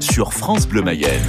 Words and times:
Sur 0.00 0.32
France 0.32 0.66
Bleu 0.66 0.82
Mayenne, 0.82 1.24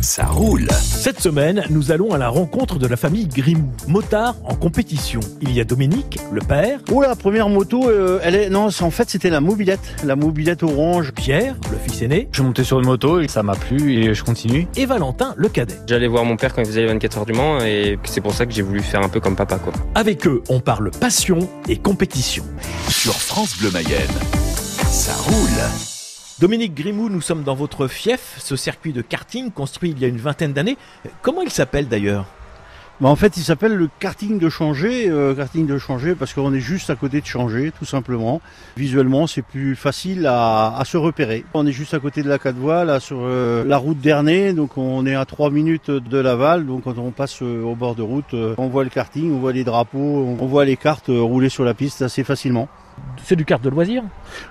ça 0.00 0.26
roule. 0.26 0.68
Cette 0.70 1.20
semaine, 1.20 1.64
nous 1.70 1.92
allons 1.92 2.12
à 2.12 2.18
la 2.18 2.28
rencontre 2.28 2.78
de 2.78 2.86
la 2.86 2.96
famille 2.96 3.26
Grimou, 3.28 3.70
motard 3.86 4.34
en 4.44 4.54
compétition. 4.54 5.20
Il 5.40 5.52
y 5.52 5.60
a 5.60 5.64
Dominique, 5.64 6.18
le 6.32 6.40
père, 6.40 6.80
Oh 6.90 7.02
la 7.02 7.14
première 7.16 7.48
moto, 7.48 7.88
euh, 7.88 8.18
elle 8.22 8.34
est 8.34 8.50
non, 8.50 8.68
en 8.80 8.90
fait 8.90 9.08
c'était 9.08 9.30
la 9.30 9.40
mobilette, 9.40 9.94
la 10.04 10.16
mobilette 10.16 10.62
orange. 10.62 11.12
Pierre, 11.12 11.56
le 11.70 11.78
fils 11.78 12.02
aîné, 12.02 12.28
Je 12.32 12.38
suis 12.38 12.46
monté 12.46 12.64
sur 12.64 12.78
une 12.80 12.86
moto, 12.86 13.20
et 13.20 13.28
ça 13.28 13.42
m'a 13.42 13.54
plu 13.54 13.94
et 14.04 14.14
je 14.14 14.24
continue. 14.24 14.66
et 14.76 14.86
Valentin, 14.86 15.34
le 15.36 15.48
cadet. 15.48 15.78
J'allais 15.86 16.08
voir 16.08 16.24
mon 16.24 16.36
père 16.36 16.52
quand 16.54 16.62
il 16.62 16.66
faisait 16.66 16.82
les 16.82 16.88
24 16.88 17.18
heures 17.18 17.26
du 17.26 17.32
Mans 17.32 17.60
et 17.60 17.98
c'est 18.04 18.20
pour 18.20 18.34
ça 18.34 18.44
que 18.46 18.52
j'ai 18.52 18.62
voulu 18.62 18.80
faire 18.80 19.02
un 19.02 19.08
peu 19.08 19.20
comme 19.20 19.36
papa 19.36 19.58
quoi. 19.58 19.72
Avec 19.94 20.26
eux, 20.26 20.42
on 20.48 20.60
parle 20.60 20.90
passion 20.90 21.38
et 21.68 21.76
compétition. 21.76 22.44
Sur 22.88 23.14
France 23.14 23.56
Bleu 23.58 23.70
Mayenne, 23.70 24.10
ça 24.90 25.12
roule. 25.14 25.91
Dominique 26.42 26.74
Grimou, 26.74 27.08
nous 27.08 27.20
sommes 27.20 27.44
dans 27.44 27.54
votre 27.54 27.86
fief, 27.86 28.34
ce 28.38 28.56
circuit 28.56 28.92
de 28.92 29.00
karting 29.00 29.52
construit 29.52 29.90
il 29.92 30.00
y 30.00 30.04
a 30.04 30.08
une 30.08 30.16
vingtaine 30.16 30.52
d'années. 30.52 30.76
Comment 31.22 31.42
il 31.42 31.52
s'appelle 31.52 31.86
d'ailleurs? 31.86 32.26
Bah, 33.00 33.10
en 33.10 33.14
fait, 33.14 33.36
il 33.36 33.44
s'appelle 33.44 33.76
le 33.76 33.88
karting 34.00 34.40
de 34.40 34.48
Changer, 34.48 35.08
euh, 35.08 35.36
karting 35.36 35.68
de 35.68 35.78
Changer 35.78 36.16
parce 36.16 36.34
qu'on 36.34 36.52
est 36.52 36.58
juste 36.58 36.90
à 36.90 36.96
côté 36.96 37.20
de 37.20 37.26
Changer, 37.26 37.70
tout 37.78 37.84
simplement. 37.84 38.40
Visuellement, 38.76 39.28
c'est 39.28 39.42
plus 39.42 39.76
facile 39.76 40.26
à, 40.26 40.82
se 40.84 40.96
repérer. 40.96 41.44
On 41.54 41.64
est 41.64 41.70
juste 41.70 41.94
à 41.94 42.00
côté 42.00 42.24
de 42.24 42.28
la 42.28 42.40
quatre 42.40 42.56
voies, 42.56 42.84
là 42.84 42.98
sur 42.98 43.18
euh, 43.20 43.62
la 43.64 43.76
route 43.76 44.00
d'Ernay, 44.00 44.52
donc 44.52 44.76
on 44.76 45.06
est 45.06 45.14
à 45.14 45.24
3 45.24 45.50
minutes 45.50 45.92
de 45.92 46.18
Laval. 46.18 46.66
Donc 46.66 46.82
quand 46.82 46.98
on 46.98 47.12
passe 47.12 47.40
euh, 47.42 47.62
au 47.62 47.76
bord 47.76 47.94
de 47.94 48.02
route, 48.02 48.34
on 48.58 48.66
voit 48.66 48.82
le 48.82 48.90
karting, 48.90 49.32
on 49.32 49.38
voit 49.38 49.52
les 49.52 49.62
drapeaux, 49.62 50.36
on 50.40 50.46
voit 50.46 50.64
les 50.64 50.76
cartes 50.76 51.06
rouler 51.06 51.50
sur 51.50 51.62
la 51.62 51.74
piste 51.74 52.02
assez 52.02 52.24
facilement. 52.24 52.68
C'est 53.24 53.36
du 53.36 53.44
kart 53.44 53.62
de 53.62 53.68
loisir 53.68 54.02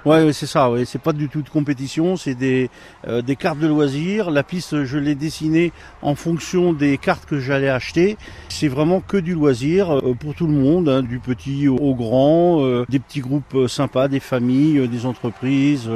Ouais, 0.06 0.32
c'est 0.34 0.46
ça. 0.46 0.72
Ouais. 0.72 0.86
C'est 0.86 1.02
pas 1.02 1.14
du 1.14 1.28
tout 1.28 1.42
de 1.42 1.50
compétition, 1.50 2.16
c'est 2.16 2.36
des 2.36 2.70
euh, 3.08 3.22
des 3.22 3.36
cartes 3.36 3.60
de 3.60 3.68
loisirs. 3.68 4.32
La 4.32 4.44
piste, 4.44 4.86
je 4.86 4.98
l'ai 4.98 5.16
dessinée 5.16 5.74
en 6.02 6.16
fonction 6.16 6.72
des 6.72 6.98
cartes 6.98 7.26
que 7.26 7.40
j'allais 7.40 7.70
acheter. 7.70 8.18
C'est 8.50 8.68
vraiment 8.68 9.02
que 9.02 9.18
du 9.18 9.34
loisir 9.34 9.98
euh, 9.98 10.14
pour 10.14 10.36
tout 10.36 10.48
le 10.48 10.54
monde, 10.54 10.88
hein, 10.88 11.02
du 11.02 11.20
petit 11.20 11.68
au, 11.68 11.96
grand, 11.96 12.64
euh, 12.64 12.86
des 12.90 13.00
petits 13.00 13.20
groupes 13.20 13.68
sympas, 13.68 14.08
des 14.08 14.20
familles, 14.20 14.88
des 14.88 15.06
entreprises, 15.06 15.90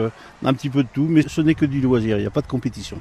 un 0.43 0.53
petit 0.53 0.69
peu 0.69 0.83
de 0.83 0.89
tout. 0.91 1.07
Mais 1.09 1.23
ce 1.27 1.41
n'est 1.41 1.55
que 1.55 1.65
du 1.65 1.79
loisir. 1.81 2.17
Il 2.17 2.21
n'y 2.21 2.27
a 2.27 2.31
pas 2.31 2.41
de 2.41 2.47
compétition. 2.47 2.97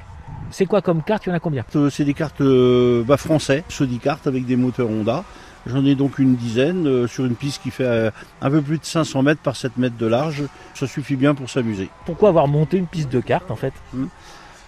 C'est 0.51 0.65
quoi 0.65 0.81
comme 0.81 1.01
carte? 1.01 1.25
Il 1.25 1.29
y 1.29 1.31
en 1.31 1.35
a 1.35 1.39
combien? 1.39 1.65
C'est 1.89 2.05
des 2.05 2.13
cartes 2.13 2.41
bah, 2.41 3.17
français, 3.17 3.63
Sodi 3.67 3.97
cartes 3.97 4.27
avec 4.27 4.45
des 4.45 4.55
moteurs 4.55 4.89
Honda. 4.89 5.23
J'en 5.67 5.83
ai 5.85 5.95
donc 5.95 6.19
une 6.19 6.35
dizaine 6.35 6.87
euh, 6.87 7.07
sur 7.07 7.25
une 7.25 7.35
piste 7.35 7.61
qui 7.63 7.71
fait 7.71 7.85
euh, 7.85 8.11
un 8.41 8.51
peu 8.51 8.61
plus 8.61 8.77
de 8.77 8.85
500 8.85 9.23
mètres 9.23 9.41
par 9.41 9.55
7 9.55 9.77
mètres 9.77 9.97
de 9.97 10.05
large. 10.05 10.43
Ça 10.75 10.87
suffit 10.87 11.15
bien 11.15 11.33
pour 11.33 11.49
s'amuser. 11.49 11.89
Pourquoi 12.05 12.29
avoir 12.29 12.47
monté 12.47 12.77
une 12.77 12.87
piste 12.87 13.11
de 13.11 13.19
kart 13.19 13.49
en 13.49 13.55
fait? 13.55 13.73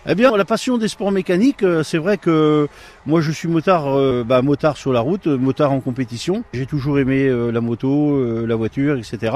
Eh 0.09 0.15
bien, 0.15 0.31
la 0.37 0.45
passion 0.45 0.77
des 0.77 0.87
sports 0.87 1.11
mécaniques, 1.11 1.63
euh, 1.63 1.83
c'est 1.83 1.97
vrai 1.97 2.17
que 2.17 2.69
moi 3.05 3.19
je 3.19 3.29
suis 3.29 3.49
motard, 3.49 3.87
euh, 3.89 4.23
bah, 4.25 4.41
motard 4.41 4.77
sur 4.77 4.93
la 4.93 5.01
route, 5.01 5.27
euh, 5.27 5.37
motard 5.37 5.73
en 5.73 5.81
compétition. 5.81 6.45
J'ai 6.53 6.65
toujours 6.65 6.97
aimé 6.97 7.29
la 7.51 7.59
moto, 7.59 8.45
la 8.45 8.55
voiture, 8.55 8.95
etc. 8.97 9.35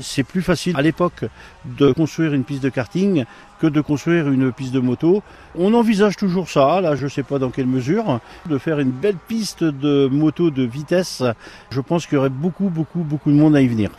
C'est 0.00 0.24
plus 0.24 0.42
facile 0.42 0.74
à 0.76 0.82
l'époque 0.82 1.26
de 1.64 1.92
construire 1.92 2.34
une 2.34 2.42
piste 2.42 2.62
de 2.64 2.70
karting 2.70 3.24
que 3.60 3.68
de 3.68 3.80
construire 3.80 4.28
une 4.28 4.50
piste 4.50 4.72
de 4.72 4.80
moto. 4.80 5.22
On 5.54 5.74
envisage 5.74 6.16
toujours 6.16 6.50
ça, 6.50 6.80
là 6.80 6.96
je 6.96 7.06
sais 7.06 7.22
pas 7.22 7.38
dans 7.38 7.50
quelle 7.50 7.66
mesure, 7.66 8.18
de 8.50 8.58
faire 8.58 8.80
une 8.80 8.90
belle 8.90 9.18
piste 9.28 9.62
de 9.62 10.08
moto 10.08 10.50
de 10.50 10.64
vitesse. 10.64 11.22
Je 11.70 11.80
pense 11.80 12.06
qu'il 12.06 12.16
y 12.16 12.18
aurait 12.18 12.30
beaucoup, 12.30 12.68
beaucoup, 12.68 13.04
beaucoup 13.04 13.30
de 13.30 13.36
monde 13.36 13.54
à 13.54 13.60
y 13.60 13.68
venir. 13.68 13.90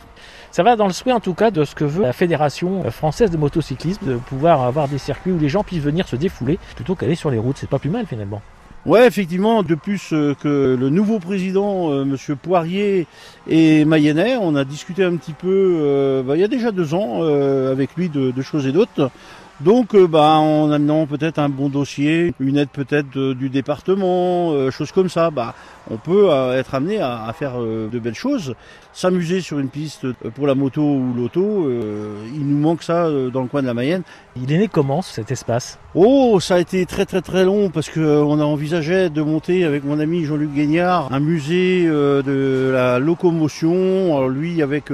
Ça 0.56 0.62
va 0.62 0.74
dans 0.74 0.86
le 0.86 0.94
souhait 0.94 1.12
en 1.12 1.20
tout 1.20 1.34
cas 1.34 1.50
de 1.50 1.64
ce 1.64 1.74
que 1.74 1.84
veut 1.84 2.04
la 2.04 2.14
Fédération 2.14 2.90
française 2.90 3.30
de 3.30 3.36
motocyclisme, 3.36 4.06
de 4.06 4.16
pouvoir 4.16 4.62
avoir 4.62 4.88
des 4.88 4.96
circuits 4.96 5.30
où 5.30 5.38
les 5.38 5.50
gens 5.50 5.62
puissent 5.62 5.82
venir 5.82 6.08
se 6.08 6.16
défouler 6.16 6.58
plutôt 6.76 6.94
qu'aller 6.94 7.14
sur 7.14 7.30
les 7.30 7.36
routes. 7.36 7.58
C'est 7.58 7.68
pas 7.68 7.78
plus 7.78 7.90
mal 7.90 8.06
finalement. 8.06 8.40
Ouais, 8.86 9.06
effectivement, 9.06 9.62
de 9.62 9.74
plus 9.74 10.14
euh, 10.14 10.34
que 10.34 10.74
le 10.80 10.88
nouveau 10.88 11.18
président, 11.18 11.90
euh, 11.90 12.06
Monsieur 12.06 12.36
Poirier 12.36 13.06
et 13.46 13.84
Mayennais, 13.84 14.38
on 14.40 14.54
a 14.56 14.64
discuté 14.64 15.04
un 15.04 15.16
petit 15.16 15.34
peu, 15.34 15.76
euh, 15.78 16.22
bah, 16.22 16.36
il 16.36 16.40
y 16.40 16.44
a 16.44 16.48
déjà 16.48 16.72
deux 16.72 16.94
ans, 16.94 17.18
euh, 17.20 17.70
avec 17.70 17.94
lui 17.94 18.08
de 18.08 18.40
choses 18.40 18.66
et 18.66 18.72
d'autres. 18.72 19.10
Donc, 19.60 19.94
euh, 19.94 20.06
bah, 20.06 20.34
en 20.34 20.70
amenant 20.70 21.06
peut-être 21.06 21.38
un 21.38 21.48
bon 21.48 21.70
dossier, 21.70 22.34
une 22.40 22.58
aide 22.58 22.68
peut-être 22.68 23.16
euh, 23.16 23.34
du 23.34 23.48
département, 23.48 24.52
euh, 24.52 24.70
choses 24.70 24.92
comme 24.92 25.08
ça, 25.08 25.30
bah, 25.30 25.54
on 25.90 25.96
peut 25.96 26.30
euh, 26.30 26.58
être 26.58 26.74
amené 26.74 26.98
à, 26.98 27.24
à 27.24 27.32
faire 27.32 27.52
euh, 27.56 27.88
de 27.88 27.98
belles 27.98 28.14
choses. 28.14 28.54
S'amuser 28.92 29.40
sur 29.40 29.58
une 29.58 29.68
piste 29.68 30.10
pour 30.34 30.46
la 30.46 30.54
moto 30.54 30.82
ou 30.82 31.14
l'auto, 31.14 31.66
euh, 31.66 32.26
il 32.34 32.46
nous 32.46 32.58
manque 32.58 32.82
ça 32.82 33.10
dans 33.32 33.42
le 33.42 33.48
coin 33.48 33.62
de 33.62 33.66
la 33.66 33.74
Mayenne. 33.74 34.02
Il 34.36 34.52
est 34.52 34.58
né 34.58 34.68
comment 34.68 35.00
cet 35.02 35.30
espace? 35.30 35.78
Oh, 35.94 36.38
ça 36.40 36.56
a 36.56 36.58
été 36.58 36.84
très 36.86 37.06
très 37.06 37.22
très 37.22 37.44
long 37.44 37.70
parce 37.70 37.88
que 37.88 38.00
euh, 38.00 38.24
on 38.24 38.38
a 38.40 38.44
envisagé 38.44 39.08
de 39.10 39.22
monter 39.22 39.64
avec 39.64 39.84
mon 39.84 40.00
ami 40.00 40.24
Jean-Luc 40.24 40.52
Guignard 40.52 41.12
un 41.12 41.20
musée 41.20 41.84
de 41.86 42.70
la 42.72 42.98
locomotion. 42.98 44.16
Alors 44.16 44.28
lui 44.28 44.62
avec 44.62 44.90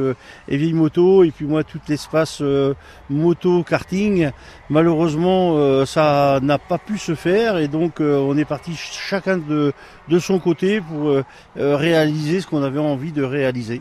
vieilles 0.48 0.72
motos 0.72 1.24
et 1.24 1.30
puis 1.30 1.46
moi 1.46 1.62
tout 1.64 1.80
l'espace 1.88 2.38
euh, 2.42 2.74
moto 3.08 3.62
karting. 3.62 4.30
Malheureusement, 4.70 5.52
euh, 5.56 5.84
ça 5.84 6.38
n'a 6.42 6.58
pas 6.58 6.78
pu 6.78 6.98
se 6.98 7.14
faire 7.14 7.58
et 7.58 7.68
donc 7.68 8.00
euh, 8.00 8.18
on 8.18 8.36
est 8.38 8.44
parti 8.44 8.72
ch- 8.74 8.98
chacun 9.08 9.36
de 9.38 9.72
de 10.08 10.18
son 10.18 10.38
côté 10.38 10.80
pour 10.80 11.08
euh, 11.10 11.24
réaliser 11.56 12.40
ce 12.40 12.46
qu'on 12.46 12.62
avait 12.62 12.78
envie 12.78 13.12
de 13.12 13.22
réaliser. 13.22 13.80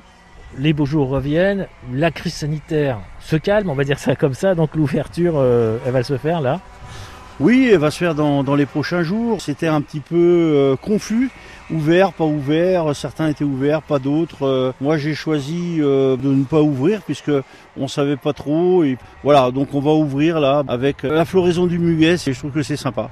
Les 0.57 0.73
beaux 0.73 0.85
jours 0.85 1.07
reviennent, 1.07 1.67
la 1.93 2.11
crise 2.11 2.33
sanitaire 2.33 2.99
se 3.21 3.37
calme, 3.37 3.69
on 3.69 3.73
va 3.73 3.85
dire 3.85 3.99
ça 3.99 4.15
comme 4.17 4.33
ça, 4.33 4.53
donc 4.53 4.75
l'ouverture, 4.75 5.41
elle 5.85 5.91
va 5.93 6.03
se 6.03 6.17
faire 6.17 6.41
là. 6.41 6.59
Oui, 7.41 7.69
elle 7.71 7.79
va 7.79 7.89
se 7.89 7.97
faire 7.97 8.13
dans, 8.13 8.55
les 8.55 8.67
prochains 8.67 9.01
jours. 9.01 9.41
C'était 9.41 9.65
un 9.65 9.81
petit 9.81 9.99
peu 9.99 10.15
euh, 10.15 10.75
confus, 10.75 11.31
ouvert, 11.71 12.13
pas 12.13 12.23
ouvert. 12.23 12.95
Certains 12.95 13.29
étaient 13.29 13.43
ouverts, 13.43 13.81
pas 13.81 13.97
d'autres. 13.97 14.45
Euh, 14.45 14.71
moi, 14.79 14.99
j'ai 14.99 15.15
choisi 15.15 15.77
euh, 15.79 16.17
de 16.17 16.27
ne 16.27 16.43
pas 16.43 16.61
ouvrir 16.61 17.01
puisque 17.01 17.31
on 17.77 17.87
savait 17.87 18.15
pas 18.15 18.33
trop. 18.33 18.83
Et 18.83 18.99
voilà, 19.23 19.49
donc 19.49 19.73
on 19.73 19.79
va 19.79 19.89
ouvrir 19.91 20.39
là 20.39 20.61
avec 20.67 21.01
la 21.01 21.25
floraison 21.25 21.65
du 21.65 21.79
muguet. 21.79 22.13
Et 22.13 22.33
je 22.33 22.37
trouve 22.37 22.51
que 22.51 22.61
c'est 22.61 22.77
sympa. 22.77 23.09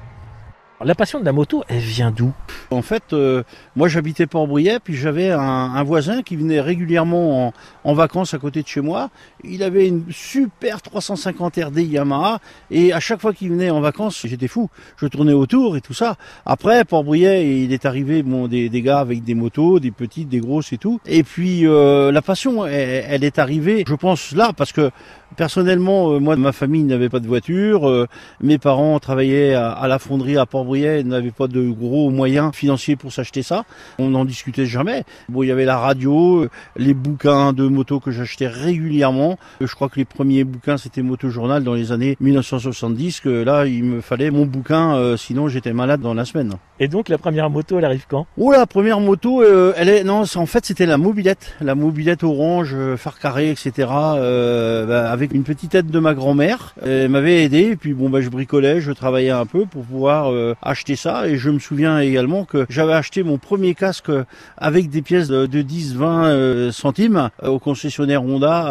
La 0.85 0.95
passion 0.95 1.19
de 1.19 1.25
la 1.25 1.33
moto, 1.33 1.65
elle 1.67 1.79
vient 1.79 2.09
d'où? 2.09 2.31
En 2.71 2.81
fait, 2.81 3.11
euh, 3.11 3.43
moi 3.75 3.89
j'habitais 3.89 4.27
Port-Briet, 4.27 4.79
puis 4.81 4.95
j'avais 4.95 5.29
un, 5.29 5.83
voisin 5.83 6.21
qui 6.21 6.37
venait 6.37 6.61
régulièrement 6.61 7.47
en, 7.47 7.53
en 7.83 7.93
vacances 7.93 8.33
à 8.33 8.37
côté 8.37 8.61
de 8.63 8.67
chez 8.67 8.79
moi. 8.79 9.09
Il 9.43 9.61
avait 9.61 9.89
une 9.89 10.05
super 10.09 10.81
350 10.81 11.57
RD 11.57 11.79
Yamaha, 11.79 12.39
et 12.71 12.93
à 12.93 13.01
chaque 13.01 13.19
fois 13.19 13.33
qu'il 13.33 13.49
venait 13.49 13.69
en 13.69 13.81
vacances, 13.81 14.25
j'étais 14.25 14.47
fou. 14.47 14.69
Je 14.95 15.07
tournais 15.07 15.33
autour 15.33 15.75
et 15.75 15.81
tout 15.81 15.93
ça. 15.93 16.15
Après, 16.45 16.85
Port-Briet, 16.85 17.61
il 17.61 17.73
est 17.73 17.85
arrivé 17.85 18.23
bon, 18.23 18.47
des, 18.47 18.69
des 18.69 18.81
gars 18.81 18.99
avec 18.99 19.25
des 19.25 19.35
motos, 19.35 19.81
des 19.81 19.91
petites, 19.91 20.29
des 20.29 20.39
grosses 20.39 20.71
et 20.71 20.77
tout. 20.77 21.01
Et 21.05 21.23
puis 21.23 21.67
euh, 21.67 22.09
la 22.13 22.21
passion, 22.21 22.65
elle, 22.65 23.03
elle 23.05 23.23
est 23.25 23.37
arrivée, 23.37 23.83
je 23.85 23.95
pense 23.95 24.31
là, 24.31 24.53
parce 24.55 24.71
que 24.71 24.91
personnellement, 25.39 26.11
euh, 26.11 26.19
moi, 26.19 26.35
ma 26.35 26.51
famille 26.51 26.83
n'avait 26.83 27.07
pas 27.07 27.21
de 27.21 27.27
voiture. 27.27 27.87
euh, 27.89 28.07
mes 28.41 28.57
parents 28.57 28.99
travaillaient 28.99 29.53
à, 29.53 29.87
la 29.87 29.97
fonderie 29.97 30.37
à 30.37 30.45
Port-Briet, 30.45 31.03
n'avaient 31.03 31.31
pas 31.31 31.47
de 31.47 31.69
gros 31.69 32.09
moyens 32.09 32.53
financiers 32.53 32.97
pour 32.97 33.13
s'acheter 33.13 33.41
ça. 33.41 33.63
On 33.99 34.09
n'en 34.09 34.25
discutait 34.25 34.65
jamais. 34.65 35.05
Bon, 35.29 35.41
il 35.41 35.47
y 35.47 35.51
avait 35.53 35.63
la 35.63 35.77
radio, 35.77 36.43
euh, 36.43 36.49
les 36.75 36.93
bouquins 36.93 37.53
de 37.53 37.65
moto 37.69 38.01
que 38.01 38.11
j'achetais 38.11 38.47
régulièrement. 38.47 39.39
Euh, 39.61 39.67
Je 39.67 39.73
crois 39.75 39.87
que 39.87 39.95
les 39.95 40.03
premiers 40.03 40.43
bouquins, 40.43 40.75
c'était 40.75 41.03
Moto 41.03 41.29
Journal 41.29 41.63
dans 41.63 41.73
les 41.73 41.93
années 41.93 42.17
1970, 42.19 43.21
que 43.21 43.29
là, 43.29 43.65
il 43.65 43.85
me 43.85 44.01
fallait 44.01 44.31
mon 44.31 44.45
bouquin, 44.45 45.15
sinon 45.15 45.47
j'étais 45.47 45.71
malade 45.71 46.01
dans 46.01 46.13
la 46.13 46.25
semaine. 46.25 46.57
Et 46.81 46.87
donc 46.87 47.09
la 47.09 47.17
première 47.17 47.49
moto, 47.49 47.77
elle 47.77 47.83
arrive 47.83 48.05
quand? 48.07 48.25
Oh 48.37 48.51
la 48.53 48.65
première 48.65 49.01
moto, 49.01 49.43
euh, 49.43 49.73
elle 49.75 49.89
est 49.89 50.05
non, 50.05 50.23
en 50.33 50.45
fait 50.45 50.65
c'était 50.65 50.85
la 50.85 50.97
mobilette, 50.97 51.55
la 51.59 51.75
mobilette 51.75 52.23
orange, 52.23 52.73
euh, 52.73 52.95
phare 52.95 53.19
carré, 53.19 53.49
etc. 53.49 53.89
euh, 53.91 54.85
bah, 54.85 55.11
avec 55.11 55.33
une 55.33 55.43
petite 55.43 55.75
aide 55.75 55.87
de 55.87 55.99
ma 55.99 56.13
grand-mère, 56.13 56.75
elle 56.81 57.09
m'avait 57.09 57.43
aidé. 57.43 57.71
Et 57.71 57.75
puis 57.75 57.93
bon 57.93 58.09
bah 58.09 58.21
je 58.21 58.29
bricolais, 58.29 58.79
je 58.79 58.93
travaillais 58.93 59.29
un 59.29 59.45
peu 59.45 59.65
pour 59.65 59.83
pouvoir 59.83 60.31
euh, 60.31 60.55
acheter 60.61 60.95
ça. 60.95 61.27
Et 61.27 61.35
je 61.35 61.49
me 61.49 61.59
souviens 61.59 61.99
également 61.99 62.45
que 62.45 62.65
j'avais 62.69 62.93
acheté 62.93 63.23
mon 63.23 63.37
premier 63.37 63.75
casque 63.75 64.11
avec 64.57 64.89
des 64.89 65.01
pièces 65.01 65.27
de, 65.27 65.47
de 65.47 65.61
10-20 65.61 65.97
euh, 66.01 66.71
centimes 66.71 67.29
au 67.43 67.59
concessionnaire 67.59 68.23
Honda 68.23 68.67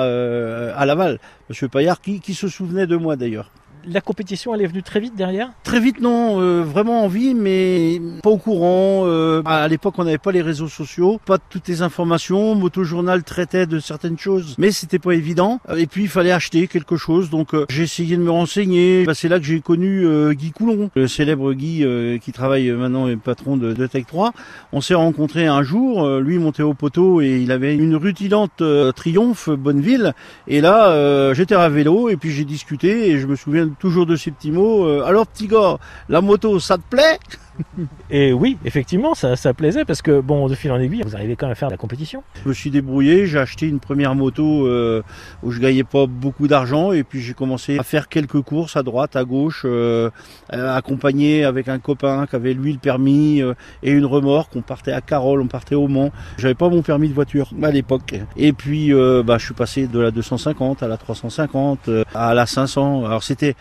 à 0.75 0.87
Laval. 0.87 1.19
Monsieur 1.51 1.69
Paillard 1.69 2.01
qui, 2.01 2.21
qui 2.21 2.33
se 2.33 2.49
souvenait 2.49 2.87
de 2.87 2.97
moi 2.97 3.17
d'ailleurs. 3.17 3.51
La 3.91 4.01
compétition, 4.01 4.55
elle 4.55 4.63
est 4.63 4.67
venue 4.67 4.83
très 4.83 5.01
vite 5.01 5.15
derrière 5.17 5.51
Très 5.65 5.81
vite, 5.81 6.01
non, 6.01 6.41
euh, 6.41 6.63
vraiment 6.63 7.05
envie, 7.05 7.35
mais 7.35 8.01
pas 8.23 8.31
au 8.31 8.37
courant. 8.37 9.05
euh, 9.07 9.43
à 9.47 9.67
l'époque, 9.69 9.95
on 9.99 10.05
n'avait 10.05 10.19
pas 10.19 10.33
les 10.33 10.43
réseaux 10.43 10.69
sociaux, 10.69 11.21
pas 11.25 11.39
toutes 11.39 11.69
les 11.69 11.83
informations. 11.83 12.55
Motojournal 12.55 13.23
traitait 13.23 13.67
de 13.67 13.79
certaines 13.79 14.19
choses, 14.19 14.55
mais 14.59 14.71
c'était 14.73 14.99
pas 14.99 15.13
évident. 15.15 15.61
Et 15.77 15.87
puis, 15.87 16.03
il 16.03 16.09
fallait 16.09 16.33
acheter 16.33 16.67
quelque 16.67 16.97
chose, 16.97 17.31
donc 17.31 17.55
euh, 17.55 17.65
j'ai 17.71 17.85
essayé 17.85 18.17
de 18.17 18.23
me 18.23 18.31
renseigner. 18.31 19.05
Bah, 19.05 19.15
c'est 19.15 19.29
là 19.29 19.39
que 19.39 19.45
j'ai 19.45 19.61
connu 19.61 20.05
euh, 20.07 20.33
Guy 20.33 20.51
Coulon, 20.53 20.91
le 20.95 21.07
célèbre 21.09 21.53
Guy 21.55 21.85
euh, 21.85 22.19
qui 22.19 22.33
travaille 22.33 22.71
maintenant 22.73 23.09
et 23.09 23.17
patron 23.17 23.57
de, 23.57 23.87
Tech 23.87 24.05
3. 24.07 24.33
On 24.73 24.81
s'est 24.81 24.95
rencontrés 24.95 25.47
un 25.47 25.63
jour, 25.63 26.05
euh, 26.05 26.21
lui 26.21 26.39
montait 26.39 26.63
au 26.63 26.75
poteau 26.75 27.21
et 27.21 27.39
il 27.41 27.53
avait 27.53 27.75
une 27.75 27.97
rutilante 27.97 28.61
euh, 28.61 28.93
Triomphe 28.93 29.49
Bonneville. 29.49 30.13
Et 30.47 30.61
là, 30.61 30.89
euh, 30.89 31.33
j'étais 31.35 31.55
à 31.55 31.69
vélo 31.69 32.09
et 32.09 32.17
puis 32.17 32.31
j'ai 32.33 32.45
discuté 32.45 33.11
et 33.11 33.19
je 33.19 33.27
me 33.27 33.37
souviens 33.37 33.69
toujours 33.79 34.07
de 34.07 34.17
ces 34.17 34.31
petits 34.31 34.51
mots. 34.51 34.87
Euh, 34.87 35.05
alors 35.05 35.27
petit 35.27 35.47
gars, 35.47 35.79
la 36.09 36.21
moto, 36.21 36.59
ça 36.61 36.77
te 36.77 36.83
plaît? 36.91 37.19
Et 38.11 38.33
oui, 38.33 38.59
effectivement, 38.65 39.15
ça, 39.15 39.37
ça 39.37 39.55
plaisait 39.55 39.85
parce 39.85 40.03
que, 40.03 40.21
bon, 40.21 40.49
de 40.49 40.55
fil 40.55 40.71
en 40.73 40.81
aiguille, 40.81 41.03
vous 41.05 41.15
arrivez 41.15 41.37
quand 41.37 41.47
même 41.47 41.53
à 41.53 41.57
faire 41.57 41.69
de 41.69 41.75
la 41.75 41.79
compétition. 41.79 42.23
Je 42.43 42.49
me 42.49 42.55
suis 42.55 42.71
débrouillé, 42.71 43.27
j'ai 43.27 43.39
acheté 43.39 43.67
une 43.67 43.81
première 43.81 44.15
moto 44.15 44.67
euh, 44.67 45.03
où 45.43 45.51
je 45.51 45.61
gagnais 45.61 45.85
pas 45.85 46.07
beaucoup 46.07 46.49
d'argent 46.49 46.93
et 46.93 47.03
puis 47.03 47.21
j'ai 47.21 47.35
commencé 47.35 47.79
à 47.79 47.83
faire 47.83 48.09
quelques 48.09 48.41
courses 48.41 48.77
à 48.77 48.83
droite, 48.83 49.17
à 49.17 49.25
gauche, 49.25 49.63
euh, 49.65 50.11
euh, 50.53 50.77
accompagné 50.77 51.45
avec 51.45 51.69
un 51.69 51.79
copain 51.79 52.27
qui 52.27 52.37
avait 52.37 52.55
lui 52.55 52.73
le 52.73 52.79
permis 52.79 53.43
euh, 53.43 53.55
et 53.83 53.91
une 53.91 54.07
remorque. 54.07 54.57
On 54.57 54.63
partait 54.63 54.93
à 54.93 55.01
Carole, 55.01 55.41
on 55.41 55.47
partait 55.47 55.75
au 55.75 55.89
Mans. 55.89 56.11
J'avais 56.39 56.55
pas 56.55 56.69
mon 56.69 56.83
permis 56.83 57.09
de 57.09 57.15
voiture 57.15 57.53
à 57.63 57.71
l'époque. 57.71 58.15
Et 58.37 58.53
puis 58.53 58.93
bah, 58.93 59.39
je 59.39 59.45
suis 59.45 59.55
passé 59.55 59.87
de 59.87 59.99
la 59.99 60.11
250 60.11 60.83
à 60.83 60.89
la 60.89 60.97
350 60.97 61.89
euh, 61.89 62.05
à 62.15 62.35
la 62.35 62.47
500. 62.47 63.05
Alors 63.05 63.23
c'était 63.23 63.55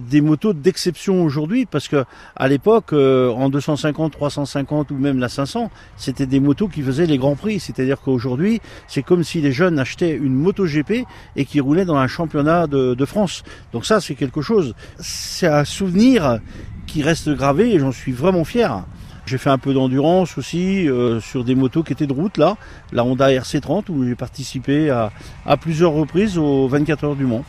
des 0.00 0.20
motos 0.20 0.52
d'exception 0.52 1.22
aujourd'hui 1.22 1.66
parce 1.66 1.88
que 1.88 2.04
à 2.36 2.48
l'époque 2.48 2.92
en 3.36 3.48
250, 3.48 4.12
350 4.12 4.90
ou 4.90 4.96
même 4.96 5.18
la 5.18 5.28
500, 5.28 5.70
c'était 5.96 6.26
des 6.26 6.40
motos 6.40 6.68
qui 6.68 6.82
faisaient 6.82 7.06
les 7.06 7.18
grands 7.18 7.36
prix. 7.36 7.60
C'est-à-dire 7.60 8.00
qu'aujourd'hui, 8.00 8.60
c'est 8.88 9.02
comme 9.02 9.24
si 9.24 9.40
les 9.40 9.52
jeunes 9.52 9.78
achetaient 9.78 10.16
une 10.16 10.34
moto 10.34 10.66
GP 10.66 11.04
et 11.36 11.44
qui 11.44 11.60
roulaient 11.60 11.84
dans 11.84 11.96
un 11.96 12.06
championnat 12.06 12.66
de, 12.66 13.04
France. 13.04 13.42
Donc 13.72 13.86
ça, 13.86 14.00
c'est 14.00 14.14
quelque 14.14 14.42
chose. 14.42 14.74
C'est 14.98 15.46
un 15.46 15.64
souvenir 15.64 16.38
qui 16.86 17.02
reste 17.02 17.30
gravé 17.30 17.74
et 17.74 17.78
j'en 17.78 17.92
suis 17.92 18.12
vraiment 18.12 18.44
fier. 18.44 18.84
J'ai 19.26 19.38
fait 19.38 19.50
un 19.50 19.58
peu 19.58 19.72
d'endurance 19.72 20.38
aussi 20.38 20.88
euh, 20.88 21.20
sur 21.20 21.44
des 21.44 21.54
motos 21.54 21.82
qui 21.82 21.92
étaient 21.92 22.06
de 22.06 22.12
route 22.12 22.36
là, 22.36 22.56
la 22.92 23.04
Honda 23.04 23.30
RC30 23.30 23.84
où 23.88 24.04
j'ai 24.04 24.14
participé 24.14 24.90
à, 24.90 25.12
à 25.46 25.56
plusieurs 25.56 25.92
reprises 25.92 26.36
aux 26.36 26.68
24 26.68 27.04
heures 27.04 27.16
du 27.16 27.24
Mans. 27.24 27.44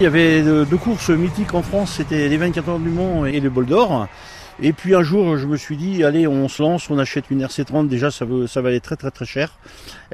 Il 0.00 0.04
y 0.04 0.06
avait 0.06 0.42
deux 0.42 0.64
deux 0.64 0.76
courses 0.76 1.10
mythiques 1.10 1.54
en 1.54 1.62
France, 1.62 1.94
c'était 1.98 2.28
les 2.28 2.36
24 2.36 2.68
heures 2.68 2.78
du 2.80 2.88
Mans 2.88 3.26
et 3.26 3.38
les 3.38 3.48
Bols 3.48 3.66
d'Or. 3.66 4.08
Et 4.62 4.72
puis 4.72 4.94
un 4.94 5.02
jour, 5.02 5.36
je 5.36 5.46
me 5.46 5.56
suis 5.56 5.76
dit, 5.76 6.04
allez, 6.04 6.28
on 6.28 6.48
se 6.48 6.62
lance, 6.62 6.88
on 6.88 6.98
achète 6.98 7.24
une 7.30 7.42
RC30. 7.42 7.88
Déjà, 7.88 8.10
ça, 8.10 8.24
veut, 8.24 8.46
ça 8.46 8.60
valait 8.60 8.80
très 8.80 8.94
très 8.96 9.10
très 9.10 9.24
cher. 9.24 9.58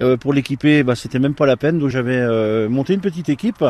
Euh, 0.01 0.17
pour 0.17 0.33
l'équiper, 0.33 0.83
bah, 0.83 0.95
c'était 0.95 1.19
même 1.19 1.35
pas 1.35 1.45
la 1.45 1.57
peine. 1.57 1.79
Donc 1.79 1.91
j'avais 1.91 2.17
euh, 2.17 2.69
monté 2.69 2.95
une 2.95 3.01
petite 3.01 3.29
équipe. 3.29 3.63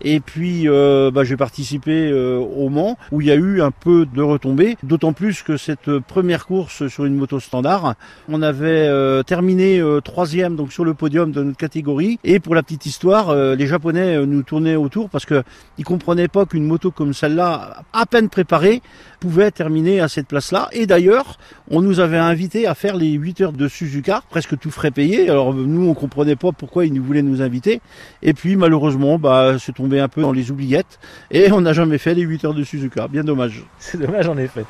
Et 0.00 0.18
puis, 0.18 0.68
euh, 0.68 1.12
bah, 1.12 1.22
j'ai 1.22 1.36
participé 1.36 2.12
au 2.12 2.68
Mans, 2.68 2.98
où 3.12 3.20
il 3.20 3.28
y 3.28 3.30
a 3.30 3.36
eu 3.36 3.62
un 3.62 3.70
peu 3.70 4.04
de 4.06 4.22
retombées. 4.22 4.76
D'autant 4.82 5.12
plus 5.12 5.42
que 5.42 5.56
cette 5.56 5.98
première 6.00 6.46
course 6.46 6.88
sur 6.88 7.04
une 7.04 7.14
moto 7.14 7.38
standard, 7.38 7.94
on 8.28 8.42
avait 8.42 8.90
terminé 9.24 9.82
troisième 10.04 10.56
donc 10.56 10.72
sur 10.72 10.84
le 10.84 10.94
podium 10.94 11.30
de 11.30 11.42
notre 11.42 11.56
catégorie. 11.56 12.18
Et 12.24 12.40
pour 12.40 12.54
la 12.54 12.62
petite 12.62 12.86
histoire, 12.86 13.34
les 13.34 13.66
Japonais 13.66 14.24
nous 14.26 14.42
tournaient 14.42 14.76
autour 14.76 15.08
parce 15.08 15.26
que 15.26 15.42
ils 15.78 15.84
comprenaient 15.84 16.28
pas 16.28 16.46
qu'une 16.46 16.64
moto 16.64 16.90
comme 16.90 17.14
celle-là, 17.14 17.82
à 17.92 18.06
peine 18.06 18.28
préparée, 18.28 18.82
pouvait 19.20 19.50
terminer 19.50 20.00
à 20.00 20.08
cette 20.16 20.26
place-là. 20.26 20.68
Et 20.72 20.86
d'ailleurs, 20.86 21.38
on 21.70 21.80
nous 21.82 22.00
avait 22.00 22.18
invité 22.18 22.66
à 22.66 22.74
faire 22.74 22.96
les 22.96 23.12
8 23.12 23.40
heures 23.42 23.52
de 23.52 23.68
Suzuka, 23.68 24.22
presque 24.30 24.58
tout 24.58 24.70
frais 24.70 24.90
payé. 24.90 25.30
Alors 25.30 25.54
nous, 25.54 25.88
on 25.88 25.94
comprenait 25.94 26.36
pas 26.36 26.52
pourquoi 26.52 26.86
ils 26.86 26.92
nous 26.92 27.04
voulaient 27.04 27.22
nous 27.22 27.42
inviter. 27.42 27.80
Et 28.22 28.32
puis 28.32 28.56
malheureusement, 28.56 29.18
bah, 29.18 29.56
c'est 29.60 29.74
tombé 29.74 30.00
un 30.00 30.08
peu 30.08 30.22
dans 30.22 30.32
les 30.32 30.50
oubliettes. 30.50 30.98
Et 31.30 31.52
on 31.52 31.60
n'a 31.60 31.72
jamais 31.72 31.98
fait 31.98 32.14
les 32.14 32.22
8 32.22 32.46
heures 32.46 32.54
de 32.54 32.64
Suzuka. 32.64 33.08
Bien 33.08 33.24
dommage. 33.24 33.64
C'est 33.78 34.00
dommage 34.00 34.28
en 34.28 34.36
effet. 34.36 34.64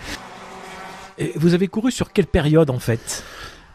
Et 1.18 1.32
vous 1.36 1.54
avez 1.54 1.68
couru 1.68 1.90
sur 1.90 2.12
quelle 2.12 2.26
période 2.26 2.68
en 2.68 2.78
fait? 2.78 3.24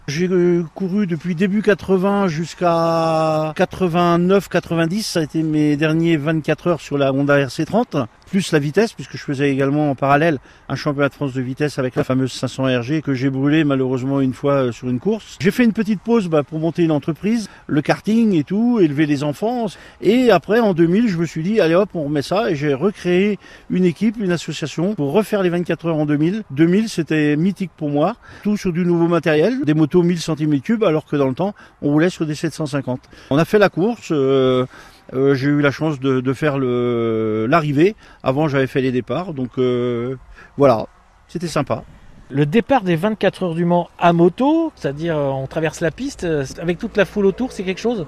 J'ai 0.07 0.27
euh, 0.27 0.63
couru 0.75 1.07
depuis 1.07 1.35
début 1.35 1.61
80 1.61 2.27
jusqu'à 2.27 3.53
89-90. 3.55 5.03
Ça 5.03 5.19
a 5.21 5.23
été 5.23 5.41
mes 5.41 5.77
derniers 5.77 6.17
24 6.17 6.67
heures 6.67 6.81
sur 6.81 6.97
la 6.97 7.13
Honda 7.13 7.45
RC30, 7.45 8.07
plus 8.31 8.53
la 8.53 8.59
vitesse, 8.59 8.93
puisque 8.93 9.17
je 9.17 9.23
faisais 9.23 9.51
également 9.51 9.91
en 9.91 9.95
parallèle 9.95 10.39
un 10.69 10.75
championnat 10.75 11.09
de 11.09 11.13
France 11.13 11.33
de 11.33 11.41
vitesse 11.41 11.77
avec 11.77 11.95
la 11.95 12.05
fameuse 12.05 12.31
500 12.31 12.63
RG 12.79 13.01
que 13.01 13.13
j'ai 13.13 13.29
brûlé 13.29 13.65
malheureusement 13.65 14.21
une 14.21 14.33
fois 14.33 14.53
euh, 14.53 14.71
sur 14.71 14.87
une 14.87 15.01
course. 15.01 15.37
J'ai 15.41 15.51
fait 15.51 15.65
une 15.65 15.73
petite 15.73 15.99
pause 15.99 16.29
bah, 16.29 16.41
pour 16.41 16.59
monter 16.59 16.83
une 16.83 16.91
entreprise, 16.91 17.49
le 17.67 17.81
karting 17.81 18.33
et 18.33 18.45
tout, 18.45 18.79
élever 18.79 19.05
les 19.05 19.23
enfants. 19.25 19.65
Et 19.99 20.31
après, 20.31 20.61
en 20.61 20.73
2000, 20.73 21.09
je 21.09 21.17
me 21.17 21.25
suis 21.25 21.43
dit, 21.43 21.59
allez 21.59 21.75
hop, 21.75 21.89
on 21.93 22.03
remet 22.05 22.21
ça. 22.21 22.49
Et 22.49 22.55
j'ai 22.55 22.73
recréé 22.73 23.37
une 23.69 23.83
équipe, 23.83 24.15
une 24.17 24.31
association 24.31 24.95
pour 24.95 25.11
refaire 25.11 25.43
les 25.43 25.49
24 25.49 25.87
heures 25.87 25.97
en 25.97 26.05
2000. 26.05 26.43
2000, 26.51 26.87
c'était 26.87 27.35
mythique 27.35 27.71
pour 27.75 27.89
moi. 27.89 28.15
Tout 28.43 28.55
sur 28.55 28.71
du 28.71 28.85
nouveau 28.85 29.09
matériel, 29.09 29.65
des 29.65 29.73
motos 29.73 30.03
1000 30.03 30.19
cm3, 30.19 30.87
alors 30.87 31.05
que 31.05 31.17
dans 31.17 31.27
le 31.27 31.35
temps, 31.35 31.53
on 31.81 31.89
roulait 31.89 32.09
sur 32.09 32.25
des 32.25 32.35
750. 32.35 33.01
On 33.29 33.37
a 33.37 33.43
fait 33.43 33.59
la 33.59 33.67
course. 33.67 34.07
euh, 34.11 34.65
euh, 35.13 35.35
j'ai 35.35 35.47
eu 35.47 35.61
la 35.61 35.71
chance 35.71 35.99
de, 35.99 36.33
faire 36.33 36.57
l'arrivée. 36.57 37.95
Avant, 38.23 38.47
j'avais 38.47 38.67
fait 38.67 38.81
les 38.81 38.91
départs. 38.91 39.33
Donc 39.33 39.51
euh, 39.57 40.17
voilà, 40.57 40.87
c'était 41.27 41.47
sympa. 41.47 41.83
Le 42.29 42.45
départ 42.45 42.83
des 42.83 42.95
24 42.95 43.43
heures 43.43 43.55
du 43.55 43.65
Mans 43.65 43.89
à 43.99 44.13
moto, 44.13 44.71
c'est-à-dire 44.75 45.17
euh, 45.17 45.27
on 45.29 45.47
traverse 45.47 45.81
la 45.81 45.91
piste 45.91 46.25
avec 46.59 46.77
toute 46.77 46.95
la 46.95 47.05
foule 47.05 47.25
autour, 47.25 47.51
c'est 47.51 47.63
quelque 47.63 47.81
chose? 47.81 48.05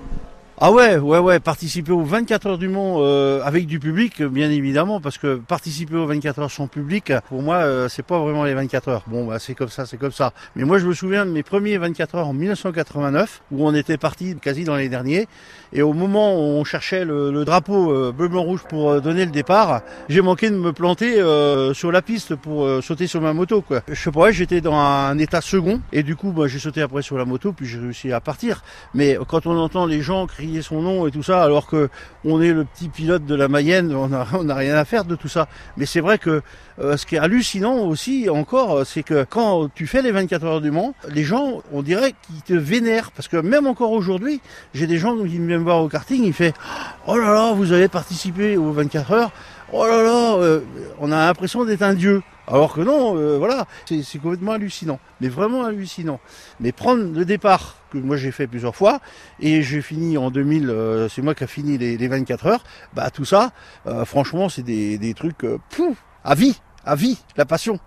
Ah 0.60 0.72
ouais, 0.72 0.98
ouais, 0.98 1.18
ouais, 1.18 1.40
participer 1.40 1.92
aux 1.92 2.04
24 2.04 2.46
heures 2.46 2.58
du 2.60 2.68
Mans 2.68 2.98
euh, 3.00 3.42
avec 3.44 3.66
du 3.66 3.80
public, 3.80 4.22
bien 4.22 4.52
évidemment, 4.52 5.02
parce 5.02 5.18
que 5.18 5.38
participer 5.38 5.96
aux 5.96 6.06
24 6.06 6.40
heures 6.40 6.52
sans 6.52 6.68
public, 6.68 7.12
pour 7.28 7.42
moi, 7.42 7.56
euh, 7.56 7.90
c'est 7.90 8.04
pas 8.06 8.20
vraiment 8.20 8.44
les 8.44 8.54
24 8.54 8.88
heures. 8.88 9.04
Bon, 9.08 9.26
bah, 9.26 9.40
c'est 9.40 9.56
comme 9.56 9.70
ça, 9.70 9.88
c'est 9.88 9.98
comme 9.98 10.12
ça. 10.12 10.32
Mais 10.56 10.64
moi, 10.64 10.78
je 10.78 10.86
me 10.86 10.94
souviens 10.94 11.26
de 11.26 11.32
mes 11.32 11.42
premiers 11.42 11.80
24 11.80 12.16
heures 12.16 12.28
en 12.28 12.34
1989, 12.34 13.42
où 13.52 13.68
on 13.68 13.74
était 13.74 13.98
parti 13.98 14.36
quasi 14.36 14.64
dans 14.64 14.76
les 14.76 14.90
derniers, 14.90 15.28
et 15.74 15.82
au 15.82 15.94
moment 15.94 16.36
où 16.36 16.60
on 16.60 16.64
cherchait 16.64 17.04
le, 17.04 17.32
le 17.32 17.46
drapeau 17.46 17.92
euh, 17.92 18.12
bleu, 18.12 18.28
blanc, 18.28 18.44
rouge 18.44 18.62
pour 18.70 18.92
euh, 18.92 19.00
donner 19.02 19.26
le 19.26 19.32
départ, 19.32 19.82
j'ai 20.08 20.22
manqué 20.22 20.52
de 20.52 20.56
me 20.56 20.72
planter 20.72 21.20
euh, 21.20 21.74
sur 21.74 21.92
la 21.92 22.04
piste 22.04 22.36
pour 22.36 22.64
euh, 22.64 22.80
sauter 22.80 23.08
sur 23.08 23.22
ma 23.22 23.34
moto, 23.34 23.62
quoi. 23.62 23.82
Je 23.88 23.96
sais 24.00 24.12
pas, 24.12 24.30
j'étais 24.30 24.62
dans 24.62 24.76
un 24.76 25.18
état 25.18 25.42
second, 25.42 25.82
et 25.92 26.04
du 26.04 26.16
coup, 26.16 26.32
bah, 26.32 26.46
j'ai 26.46 26.60
sauté 26.60 26.84
après 26.84 27.02
sur 27.02 27.18
la 27.18 27.26
moto, 27.26 27.54
puis 27.54 27.66
j'ai 27.66 27.80
réussi 27.80 28.12
à 28.12 28.22
partir. 28.22 28.62
Mais 28.94 29.18
quand 29.28 29.48
on 29.48 29.58
entend 29.58 29.88
les 29.88 30.02
gens 30.02 30.28
crier 30.28 30.43
son 30.62 30.82
nom 30.82 31.08
et 31.08 31.12
tout 31.12 31.24
ça, 31.24 31.44
alors 31.44 31.68
que 31.68 31.90
on 32.26 32.42
est 32.42 32.54
le 32.54 32.66
petit 32.66 32.90
pilote 32.90 33.26
de 33.26 33.36
la 33.36 33.48
Mayenne, 33.48 33.94
on 33.96 34.08
n'a 34.08 34.28
on 34.34 34.50
a 34.50 34.56
rien 34.56 34.76
à 34.76 34.86
faire 34.86 35.06
de 35.06 35.16
tout 35.16 35.28
ça. 35.28 35.48
Mais 35.78 35.86
c'est 35.86 36.00
vrai 36.00 36.18
que 36.18 36.42
euh, 36.80 36.98
ce 36.98 37.06
qui 37.06 37.16
est 37.16 37.20
hallucinant 37.20 37.80
aussi 37.86 38.30
encore, 38.30 38.80
euh, 38.80 38.84
c'est 38.84 39.04
que 39.04 39.26
quand 39.30 39.70
tu 39.74 39.88
fais 39.88 40.02
les 40.02 40.12
24 40.12 40.46
heures 40.46 40.62
du 40.62 40.72
Mans, 40.72 40.94
les 41.10 41.24
gens, 41.24 41.62
on 41.72 41.82
dirait 41.82 42.14
qu'ils 42.26 42.42
te 42.42 42.54
vénèrent. 42.54 43.12
Parce 43.12 43.28
que 43.28 43.38
même 43.38 43.68
encore 43.68 43.92
aujourd'hui, 43.92 44.42
j'ai 44.74 44.88
des 44.88 44.98
gens 44.98 45.16
qui 45.18 45.28
viennent 45.28 45.46
me 45.46 45.58
voir 45.58 45.82
au 45.82 45.88
karting, 45.88 46.24
ils 46.24 46.34
font 46.34 46.52
«Oh 47.08 47.18
là 47.18 47.34
là, 47.34 47.54
vous 47.54 47.72
avez 47.72 47.88
participé 47.88 48.58
aux 48.58 48.72
24 48.72 49.12
heures 49.12 49.32
Oh 49.72 49.86
là 49.86 50.04
là, 50.04 50.36
euh, 50.36 50.60
on 51.00 51.12
a 51.12 51.26
l'impression 51.26 51.66
d'être 51.66 51.84
un 51.84 51.94
dieu.» 51.94 52.22
Alors 52.48 52.74
que 52.74 52.82
non, 52.82 53.18
euh, 53.18 53.38
voilà, 53.38 53.66
c'est 53.86 54.20
complètement 54.22 54.52
hallucinant, 54.54 55.00
mais 55.22 55.30
vraiment 55.30 55.64
hallucinant. 55.64 56.20
Mais 56.60 56.72
prendre 56.72 57.04
le 57.04 57.26
départ, 57.26 57.78
que 57.92 57.98
moi 57.98 58.18
j'ai 58.18 58.32
fait 58.32 58.48
plusieurs 58.48 58.76
fois, 58.76 59.00
et 59.40 59.62
j'ai 59.62 59.82
fini 59.82 60.18
en 60.18 60.30
2000, 60.30 60.70
euh, 60.70 61.08
c'est 61.08 61.22
moi 61.22 61.36
qui 61.36 61.44
a 61.44 61.48
fini 61.48 61.78
les, 61.78 61.98
les 61.98 62.08
24 62.08 62.48
heures, 62.48 62.64
bah 62.94 63.10
tout 63.12 63.26
ça, 63.26 63.52
euh, 63.88 64.04
franchement 64.04 64.50
c'est 64.50 64.64
des, 64.64 64.98
des 64.98 65.14
trucs, 65.14 65.44
euh, 65.46 65.58
pouf, 65.70 65.98
à 66.24 66.36
vie, 66.36 66.60
à 66.86 66.96
vie, 66.96 67.18
la 67.38 67.46
passion. 67.46 67.80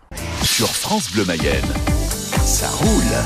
Sur 0.42 0.68
France 0.68 1.12
Bleu 1.12 1.25
Mayenne, 1.26 1.72
ça 2.44 2.68
roule. 2.68 3.25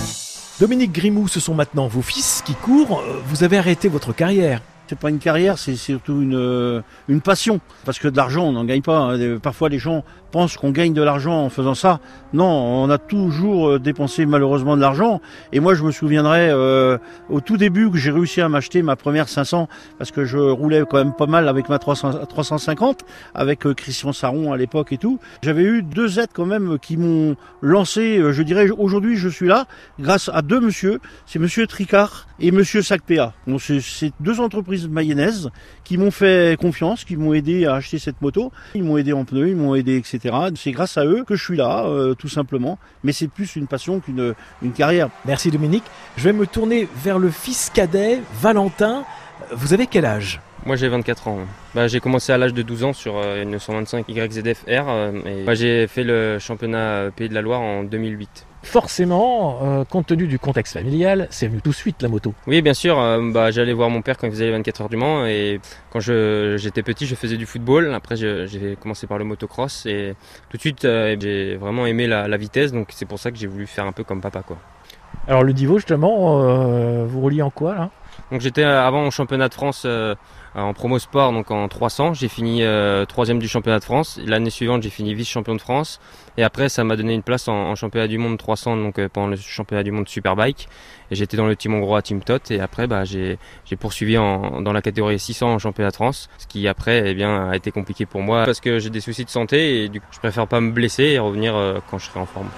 Dominique 0.58 0.92
Grimou, 0.92 1.28
ce 1.28 1.40
sont 1.40 1.54
maintenant 1.54 1.86
vos 1.86 2.02
fils 2.02 2.42
qui 2.44 2.54
courent. 2.54 3.02
Vous 3.26 3.44
avez 3.44 3.56
arrêté 3.56 3.88
votre 3.88 4.12
carrière. 4.12 4.60
C'est 4.90 4.98
pas 4.98 5.10
une 5.10 5.20
carrière, 5.20 5.56
c'est 5.56 5.76
surtout 5.76 6.20
une, 6.20 6.34
euh, 6.34 6.80
une 7.08 7.20
passion. 7.20 7.60
Parce 7.84 8.00
que 8.00 8.08
de 8.08 8.16
l'argent, 8.16 8.42
on 8.48 8.50
n'en 8.50 8.64
gagne 8.64 8.82
pas. 8.82 8.98
hein. 8.98 9.18
Des- 9.18 9.38
Parfois, 9.38 9.68
les 9.68 9.78
gens 9.78 10.02
pensent 10.32 10.56
qu'on 10.56 10.72
gagne 10.72 10.92
de 10.94 11.02
l'argent 11.02 11.44
en 11.44 11.48
faisant 11.48 11.74
ça. 11.76 12.00
Non, 12.32 12.44
on 12.44 12.90
a 12.90 12.98
toujours 12.98 13.68
euh, 13.68 13.78
dépensé 13.78 14.26
malheureusement 14.26 14.74
de 14.76 14.80
l'argent. 14.80 15.20
Et 15.52 15.60
moi, 15.60 15.74
je 15.74 15.84
me 15.84 15.92
souviendrai 15.92 16.50
euh, 16.50 16.98
au 17.28 17.40
tout 17.40 17.56
début 17.56 17.88
que 17.88 17.98
j'ai 17.98 18.10
réussi 18.10 18.40
à 18.40 18.48
m'acheter 18.48 18.82
ma 18.82 18.96
première 18.96 19.28
500 19.28 19.68
parce 19.96 20.10
que 20.10 20.24
je 20.24 20.38
roulais 20.38 20.82
quand 20.90 20.96
même 20.98 21.12
pas 21.14 21.26
mal 21.26 21.46
avec 21.46 21.68
ma 21.68 21.78
300, 21.78 22.26
350, 22.28 23.04
avec 23.36 23.66
euh, 23.66 23.74
Christian 23.74 24.12
Saron 24.12 24.52
à 24.52 24.56
l'époque 24.56 24.92
et 24.92 24.98
tout. 24.98 25.20
J'avais 25.42 25.62
eu 25.62 25.82
deux 25.84 26.18
aides 26.18 26.30
quand 26.34 26.46
même 26.46 26.80
qui 26.80 26.96
m'ont 26.96 27.36
lancé. 27.62 28.18
euh, 28.18 28.32
Je 28.32 28.42
dirais 28.42 28.68
aujourd'hui, 28.70 29.14
je 29.16 29.28
suis 29.28 29.46
là 29.46 29.66
grâce 30.00 30.28
à 30.34 30.42
deux 30.42 30.58
monsieur. 30.58 30.98
C'est 31.26 31.38
Monsieur 31.38 31.68
Tricard 31.68 32.26
et 32.40 32.50
Monsieur 32.50 32.82
Sacpéa. 32.82 33.32
Bon, 33.46 33.58
c'est 33.58 34.12
deux 34.20 34.40
entreprises 34.40 34.88
mayonnaises 34.88 35.50
qui 35.84 35.98
m'ont 35.98 36.10
fait 36.10 36.58
confiance, 36.60 37.04
qui 37.04 37.16
m'ont 37.16 37.34
aidé 37.34 37.66
à 37.66 37.74
acheter 37.74 37.98
cette 37.98 38.20
moto. 38.20 38.52
Ils 38.74 38.84
m'ont 38.84 38.96
aidé 38.96 39.12
en 39.12 39.24
pneus, 39.24 39.48
ils 39.50 39.56
m'ont 39.56 39.74
aidé, 39.74 39.96
etc. 39.96 40.34
C'est 40.56 40.72
grâce 40.72 40.96
à 40.98 41.04
eux 41.04 41.24
que 41.24 41.34
je 41.36 41.44
suis 41.44 41.56
là, 41.56 41.84
euh, 41.84 42.14
tout 42.14 42.28
simplement. 42.28 42.78
Mais 43.04 43.12
c'est 43.12 43.28
plus 43.28 43.56
une 43.56 43.66
passion 43.66 44.00
qu'une 44.00 44.34
une 44.62 44.72
carrière. 44.72 45.10
Merci 45.24 45.50
Dominique. 45.50 45.84
Je 46.16 46.24
vais 46.24 46.32
me 46.32 46.46
tourner 46.46 46.88
vers 46.96 47.18
le 47.18 47.30
fils 47.30 47.70
cadet, 47.72 48.20
Valentin. 48.40 49.04
Vous 49.52 49.72
avez 49.72 49.86
quel 49.86 50.04
âge? 50.04 50.40
Moi 50.66 50.76
j'ai 50.76 50.88
24 50.88 51.28
ans. 51.28 51.38
Bah, 51.74 51.86
j'ai 51.88 52.00
commencé 52.00 52.32
à 52.32 52.38
l'âge 52.38 52.52
de 52.52 52.62
12 52.62 52.84
ans 52.84 52.92
sur 52.92 53.16
euh, 53.16 53.42
une 53.42 53.50
925 53.50 54.06
YZF-R 54.08 54.88
euh, 54.88 55.12
et 55.24 55.44
bah, 55.44 55.54
j'ai 55.54 55.86
fait 55.86 56.04
le 56.04 56.38
championnat 56.38 56.78
euh, 56.78 57.10
Pays 57.10 57.28
de 57.28 57.34
la 57.34 57.40
Loire 57.40 57.60
en 57.60 57.82
2008. 57.82 58.46
Forcément, 58.62 59.58
euh, 59.62 59.84
compte 59.84 60.06
tenu 60.06 60.26
du 60.26 60.38
contexte 60.38 60.74
familial, 60.74 61.26
c'est 61.30 61.48
venu 61.48 61.62
tout 61.62 61.70
de 61.70 61.74
suite 61.74 62.02
la 62.02 62.08
moto. 62.08 62.34
Oui, 62.46 62.60
bien 62.60 62.74
sûr. 62.74 62.98
euh, 63.00 63.18
bah, 63.32 63.50
j'allais 63.50 63.72
voir 63.72 63.88
mon 63.88 64.02
père 64.02 64.18
quand 64.18 64.26
il 64.26 64.30
faisait 64.32 64.44
les 64.46 64.52
24 64.52 64.82
heures 64.82 64.88
du 64.90 64.96
Mans 64.98 65.24
et 65.26 65.60
quand 65.90 66.00
je- 66.00 66.56
j'étais 66.58 66.82
petit, 66.82 67.06
je 67.06 67.14
faisais 67.14 67.36
du 67.38 67.46
football. 67.46 67.92
Après, 67.94 68.16
je- 68.16 68.46
j'ai 68.46 68.76
commencé 68.76 69.06
par 69.06 69.16
le 69.18 69.24
motocross 69.24 69.86
et 69.86 70.14
tout 70.50 70.56
de 70.58 70.60
suite, 70.60 70.84
euh, 70.84 71.16
j'ai 71.18 71.56
vraiment 71.56 71.86
aimé 71.86 72.06
la, 72.06 72.28
la 72.28 72.36
vitesse. 72.36 72.70
Donc, 72.72 72.88
c'est 72.90 73.06
pour 73.06 73.18
ça 73.18 73.30
que 73.30 73.38
j'ai 73.38 73.46
voulu 73.46 73.66
faire 73.66 73.86
un 73.86 73.92
peu 73.92 74.04
comme 74.04 74.20
papa, 74.20 74.42
quoi. 74.42 74.58
Alors 75.26 75.42
le 75.42 75.52
niveau 75.52 75.76
justement, 75.78 77.04
vous 77.04 77.20
rouliez 77.20 77.42
en 77.42 77.50
quoi 77.50 77.74
là? 77.74 77.90
Donc, 78.30 78.40
j'étais 78.40 78.64
euh, 78.64 78.86
avant 78.86 79.06
au 79.06 79.10
championnat 79.10 79.48
de 79.48 79.54
France 79.54 79.82
euh, 79.86 80.14
en 80.54 80.74
promo 80.74 80.98
sport, 80.98 81.32
donc 81.32 81.50
en 81.50 81.68
300. 81.68 82.14
J'ai 82.14 82.28
fini 82.28 82.62
euh, 82.62 83.04
troisième 83.04 83.38
du 83.38 83.48
championnat 83.48 83.78
de 83.78 83.84
France. 83.84 84.20
L'année 84.24 84.50
suivante, 84.50 84.82
j'ai 84.82 84.90
fini 84.90 85.14
vice-champion 85.14 85.54
de 85.54 85.60
France. 85.60 86.00
Et 86.36 86.42
après, 86.42 86.68
ça 86.68 86.84
m'a 86.84 86.96
donné 86.96 87.14
une 87.14 87.22
place 87.22 87.48
en, 87.48 87.74
championnat 87.74 88.08
du 88.08 88.18
monde 88.18 88.38
300, 88.38 88.76
donc 88.76 88.98
euh, 88.98 89.08
pendant 89.08 89.28
le 89.28 89.36
championnat 89.36 89.82
du 89.82 89.92
monde 89.92 90.08
Superbike. 90.08 90.68
Et 91.10 91.14
j'étais 91.14 91.36
dans 91.36 91.46
le 91.46 91.56
team 91.56 91.74
hongrois 91.74 92.02
Team 92.02 92.20
Tot. 92.20 92.50
Et 92.50 92.60
après, 92.60 92.86
bah, 92.86 93.04
j'ai 93.04 93.38
poursuivi 93.78 94.14
dans 94.14 94.72
la 94.72 94.82
catégorie 94.82 95.18
600 95.18 95.54
en 95.54 95.58
championnat 95.58 95.90
de 95.90 95.96
France. 95.96 96.28
Ce 96.38 96.46
qui 96.46 96.66
après, 96.66 97.02
eh 97.06 97.14
bien, 97.14 97.50
a 97.50 97.56
été 97.56 97.70
compliqué 97.70 98.06
pour 98.06 98.22
moi 98.22 98.44
parce 98.44 98.60
que 98.60 98.78
j'ai 98.78 98.90
des 98.90 99.00
soucis 99.00 99.24
de 99.24 99.30
santé 99.30 99.84
et 99.84 99.88
du 99.88 100.00
coup, 100.00 100.06
je 100.10 100.18
préfère 100.18 100.46
pas 100.46 100.60
me 100.60 100.70
blesser 100.70 101.04
et 101.04 101.18
revenir 101.18 101.54
euh, 101.54 101.78
quand 101.90 101.98
je 101.98 102.06
serai 102.06 102.20
en 102.20 102.26
forme. 102.26 102.48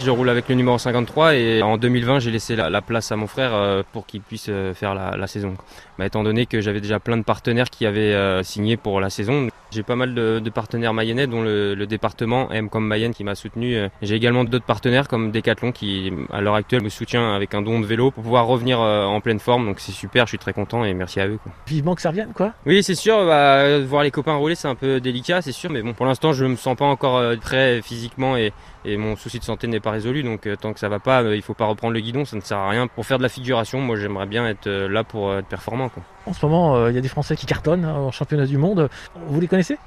Je 0.00 0.10
roule 0.10 0.30
avec 0.30 0.48
le 0.48 0.56
numéro 0.56 0.78
53 0.78 1.36
et 1.36 1.62
en 1.62 1.76
2020 1.76 2.18
j'ai 2.18 2.30
laissé 2.30 2.56
la, 2.56 2.70
la 2.70 2.82
place 2.82 3.12
à 3.12 3.16
mon 3.16 3.26
frère 3.26 3.54
euh, 3.54 3.82
pour 3.92 4.06
qu'il 4.06 4.20
puisse 4.20 4.46
euh, 4.48 4.74
faire 4.74 4.94
la, 4.94 5.26
saison. 5.26 5.54
Mais 5.98 6.06
étant 6.06 6.24
donné 6.24 6.46
que 6.46 6.60
j'avais 6.60 6.80
déjà 6.80 6.98
plein 6.98 7.16
de 7.16 7.22
partenaires 7.22 7.70
qui 7.70 7.86
avaient 7.86 8.14
euh, 8.14 8.42
signé 8.42 8.76
pour 8.76 9.00
la 9.00 9.10
saison, 9.10 9.48
j'ai 9.72 9.82
pas 9.82 9.96
mal 9.96 10.14
de, 10.14 10.38
de 10.38 10.50
partenaires 10.50 10.92
mayennais 10.94 11.26
dont 11.26 11.42
le, 11.42 11.74
le 11.74 11.86
département 11.86 12.50
M 12.52 12.68
comme 12.68 12.86
Mayenne 12.86 13.14
qui 13.14 13.24
m'a 13.24 13.34
soutenu. 13.34 13.76
Euh, 13.76 13.88
J'ai 14.02 14.14
également 14.14 14.44
d'autres 14.44 14.64
partenaires 14.64 15.08
comme 15.08 15.30
Decathlon 15.32 15.72
qui 15.72 16.12
à 16.32 16.40
l'heure 16.40 16.54
actuelle 16.54 16.82
me 16.82 16.88
soutient 16.88 17.34
avec 17.34 17.54
un 17.54 17.62
don 17.62 17.80
de 17.80 17.86
vélo 17.86 18.10
pour 18.10 18.22
pouvoir 18.22 18.46
revenir 18.46 18.80
euh, 18.80 19.04
en 19.04 19.20
pleine 19.20 19.38
forme. 19.40 19.66
Donc 19.66 19.80
c'est 19.80 19.92
super, 19.92 20.26
je 20.26 20.30
suis 20.30 20.38
très 20.38 20.52
content 20.52 20.84
et 20.84 20.94
merci 20.94 21.20
à 21.20 21.26
eux. 21.26 21.38
Quoi. 21.42 21.52
Vivement 21.66 21.94
que 21.94 22.02
ça 22.02 22.10
revienne 22.10 22.32
quoi 22.34 22.52
Oui, 22.66 22.82
c'est 22.82 22.94
sûr, 22.94 23.24
bah, 23.26 23.78
voir 23.80 24.02
les 24.02 24.10
copains 24.10 24.34
rouler, 24.34 24.54
c'est 24.54 24.68
un 24.68 24.74
peu 24.74 25.00
délicat, 25.00 25.42
c'est 25.42 25.52
sûr, 25.52 25.70
mais 25.70 25.82
bon, 25.82 25.92
pour 25.94 26.06
l'instant, 26.06 26.32
je 26.32 26.44
me 26.44 26.56
sens 26.56 26.76
pas 26.76 26.84
encore 26.84 27.16
euh, 27.16 27.36
prêt 27.36 27.80
physiquement 27.82 28.36
et, 28.36 28.52
et 28.84 28.96
mon 28.96 29.16
souci 29.16 29.38
de 29.38 29.44
santé 29.44 29.66
n'est 29.68 29.80
pas 29.80 29.90
résolu, 29.92 30.22
donc 30.22 30.46
euh, 30.46 30.56
tant 30.56 30.72
que 30.72 30.80
ça 30.80 30.88
va 30.88 30.98
pas, 30.98 31.22
euh, 31.22 31.36
il 31.36 31.42
faut 31.42 31.54
pas 31.54 31.66
reprendre 31.66 31.94
le 31.94 32.00
guidon, 32.00 32.24
ça 32.24 32.36
ne 32.36 32.40
sert 32.42 32.58
à 32.58 32.68
rien. 32.68 32.86
Pour 32.88 33.06
faire 33.06 33.18
de 33.18 33.22
la 33.22 33.28
figuration, 33.28 33.80
moi, 33.80 33.96
j'aimerais 33.96 34.26
bien 34.26 34.46
être 34.48 34.66
euh, 34.66 34.88
là 34.88 35.04
pour 35.04 35.30
euh, 35.30 35.38
être 35.38 35.46
performant, 35.46 35.88
quoi. 35.88 36.02
En 36.26 36.32
ce 36.32 36.46
moment, 36.46 36.76
euh, 36.76 36.90
il 36.90 36.94
y 36.94 36.98
a 36.98 37.00
des 37.00 37.08
Français 37.08 37.36
qui 37.36 37.46
cartonnent 37.46 37.84
hein, 37.84 37.94
en 37.94 38.10
championnat 38.12 38.46
du 38.46 38.56
monde. 38.56 38.88
Vous 39.26 39.40
les 39.40 39.48
connaissez? 39.48 39.78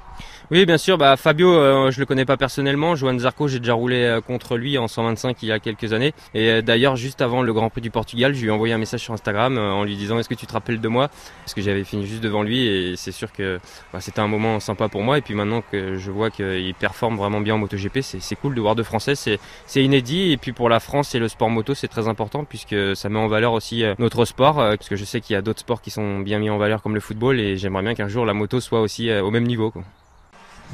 Oui, 0.52 0.64
bien 0.64 0.78
sûr. 0.78 0.96
Bah, 0.96 1.16
Fabio, 1.16 1.52
euh, 1.52 1.90
je 1.90 1.98
le 1.98 2.06
connais 2.06 2.24
pas 2.24 2.36
personnellement. 2.36 2.94
Johan 2.94 3.18
Zarco, 3.18 3.48
j'ai 3.48 3.58
déjà 3.58 3.74
roulé 3.74 4.04
euh, 4.04 4.20
contre 4.20 4.56
lui 4.56 4.78
en 4.78 4.86
125 4.86 5.42
il 5.42 5.48
y 5.48 5.52
a 5.52 5.58
quelques 5.58 5.92
années. 5.92 6.14
Et 6.34 6.50
euh, 6.50 6.62
d'ailleurs, 6.62 6.94
juste 6.94 7.20
avant 7.20 7.42
le 7.42 7.52
Grand 7.52 7.68
Prix 7.68 7.80
du 7.80 7.90
Portugal, 7.90 8.32
je 8.32 8.42
lui 8.42 8.46
ai 8.46 8.50
envoyé 8.52 8.72
un 8.72 8.78
message 8.78 9.00
sur 9.00 9.12
Instagram 9.12 9.58
en 9.58 9.82
lui 9.82 9.96
disant 9.96 10.20
Est-ce 10.20 10.28
que 10.28 10.36
tu 10.36 10.46
te 10.46 10.52
rappelles 10.52 10.80
de 10.80 10.86
moi? 10.86 11.08
Parce 11.44 11.52
que 11.52 11.62
j'avais 11.62 11.82
fini 11.82 12.06
juste 12.06 12.22
devant 12.22 12.44
lui 12.44 12.64
et 12.64 12.94
c'est 12.94 13.10
sûr 13.10 13.32
que 13.32 13.58
bah, 13.92 14.00
c'était 14.00 14.20
un 14.20 14.28
moment 14.28 14.60
sympa 14.60 14.88
pour 14.88 15.02
moi. 15.02 15.18
Et 15.18 15.20
puis 15.20 15.34
maintenant 15.34 15.64
que 15.72 15.96
je 15.96 16.10
vois 16.12 16.30
qu'il 16.30 16.74
performe 16.74 17.16
vraiment 17.16 17.40
bien 17.40 17.56
en 17.56 17.58
MotoGP, 17.58 17.98
c'est 18.02 18.36
cool 18.36 18.54
de 18.54 18.60
voir 18.60 18.76
deux 18.76 18.84
Français. 18.84 19.16
C'est 19.16 19.82
inédit. 19.82 20.30
Et 20.30 20.36
puis 20.36 20.52
pour 20.52 20.68
la 20.68 20.78
France 20.78 21.16
et 21.16 21.18
le 21.18 21.26
sport 21.26 21.50
moto, 21.50 21.74
c'est 21.74 21.88
très 21.88 22.06
important 22.06 22.44
puisque 22.44 22.94
ça 22.94 23.08
met 23.08 23.18
en 23.18 23.26
valeur 23.26 23.52
aussi 23.52 23.82
notre 23.98 24.24
sport. 24.24 24.54
Parce 24.54 24.88
que 24.88 24.94
je 24.94 25.04
sais 25.04 25.20
qu'il 25.20 25.34
y 25.34 25.36
a 25.36 25.42
d'autres 25.42 25.60
sports 25.60 25.82
qui 25.82 25.90
sont 25.90 26.20
bien 26.20 26.38
mis 26.38 26.50
en 26.50 26.58
valeur 26.58 26.82
comme 26.82 26.94
le 26.94 27.00
football 27.00 27.40
et 27.40 27.56
j'aimerais 27.56 27.82
bien 27.82 27.94
qu'un 27.94 28.08
jour 28.08 28.24
la 28.24 28.32
moto 28.32 28.60
soit 28.60 28.80
aussi 28.80 29.12
au 29.12 29.32
même 29.32 29.44
niveau. 29.44 29.72
Quoi. 29.72 29.82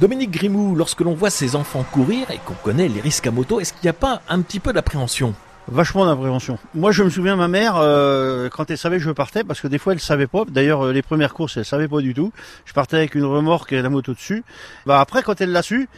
Dominique 0.00 0.30
Grimou, 0.30 0.74
lorsque 0.74 1.00
l'on 1.00 1.14
voit 1.14 1.30
ses 1.30 1.54
enfants 1.54 1.84
courir 1.92 2.30
et 2.30 2.38
qu'on 2.38 2.54
connaît 2.54 2.88
les 2.88 3.00
risques 3.00 3.26
à 3.26 3.30
moto, 3.30 3.60
est-ce 3.60 3.72
qu'il 3.72 3.84
n'y 3.84 3.90
a 3.90 3.94
pas 3.94 4.22
un 4.28 4.40
petit 4.40 4.58
peu 4.58 4.72
d'appréhension? 4.72 5.34
Vachement 5.68 6.06
d'appréhension. 6.06 6.58
Moi, 6.74 6.90
je 6.90 7.04
me 7.04 7.10
souviens, 7.10 7.36
ma 7.36 7.46
mère, 7.46 7.76
euh, 7.76 8.48
quand 8.48 8.70
elle 8.70 8.78
savait 8.78 8.96
que 8.96 9.02
je 9.02 9.10
partais, 9.10 9.44
parce 9.44 9.60
que 9.60 9.68
des 9.68 9.78
fois, 9.78 9.92
elle 9.92 10.00
savait 10.00 10.26
pas. 10.26 10.44
D'ailleurs, 10.48 10.86
euh, 10.86 10.92
les 10.92 11.02
premières 11.02 11.34
courses, 11.34 11.56
elle 11.56 11.64
savait 11.64 11.86
pas 11.86 12.00
du 12.00 12.14
tout. 12.14 12.32
Je 12.64 12.72
partais 12.72 12.96
avec 12.96 13.14
une 13.14 13.24
remorque 13.24 13.72
et 13.72 13.80
la 13.80 13.90
moto 13.90 14.12
dessus. 14.12 14.42
Bah 14.86 15.00
après, 15.00 15.22
quand 15.22 15.40
elle 15.40 15.52
l'a 15.52 15.62
su, 15.62 15.88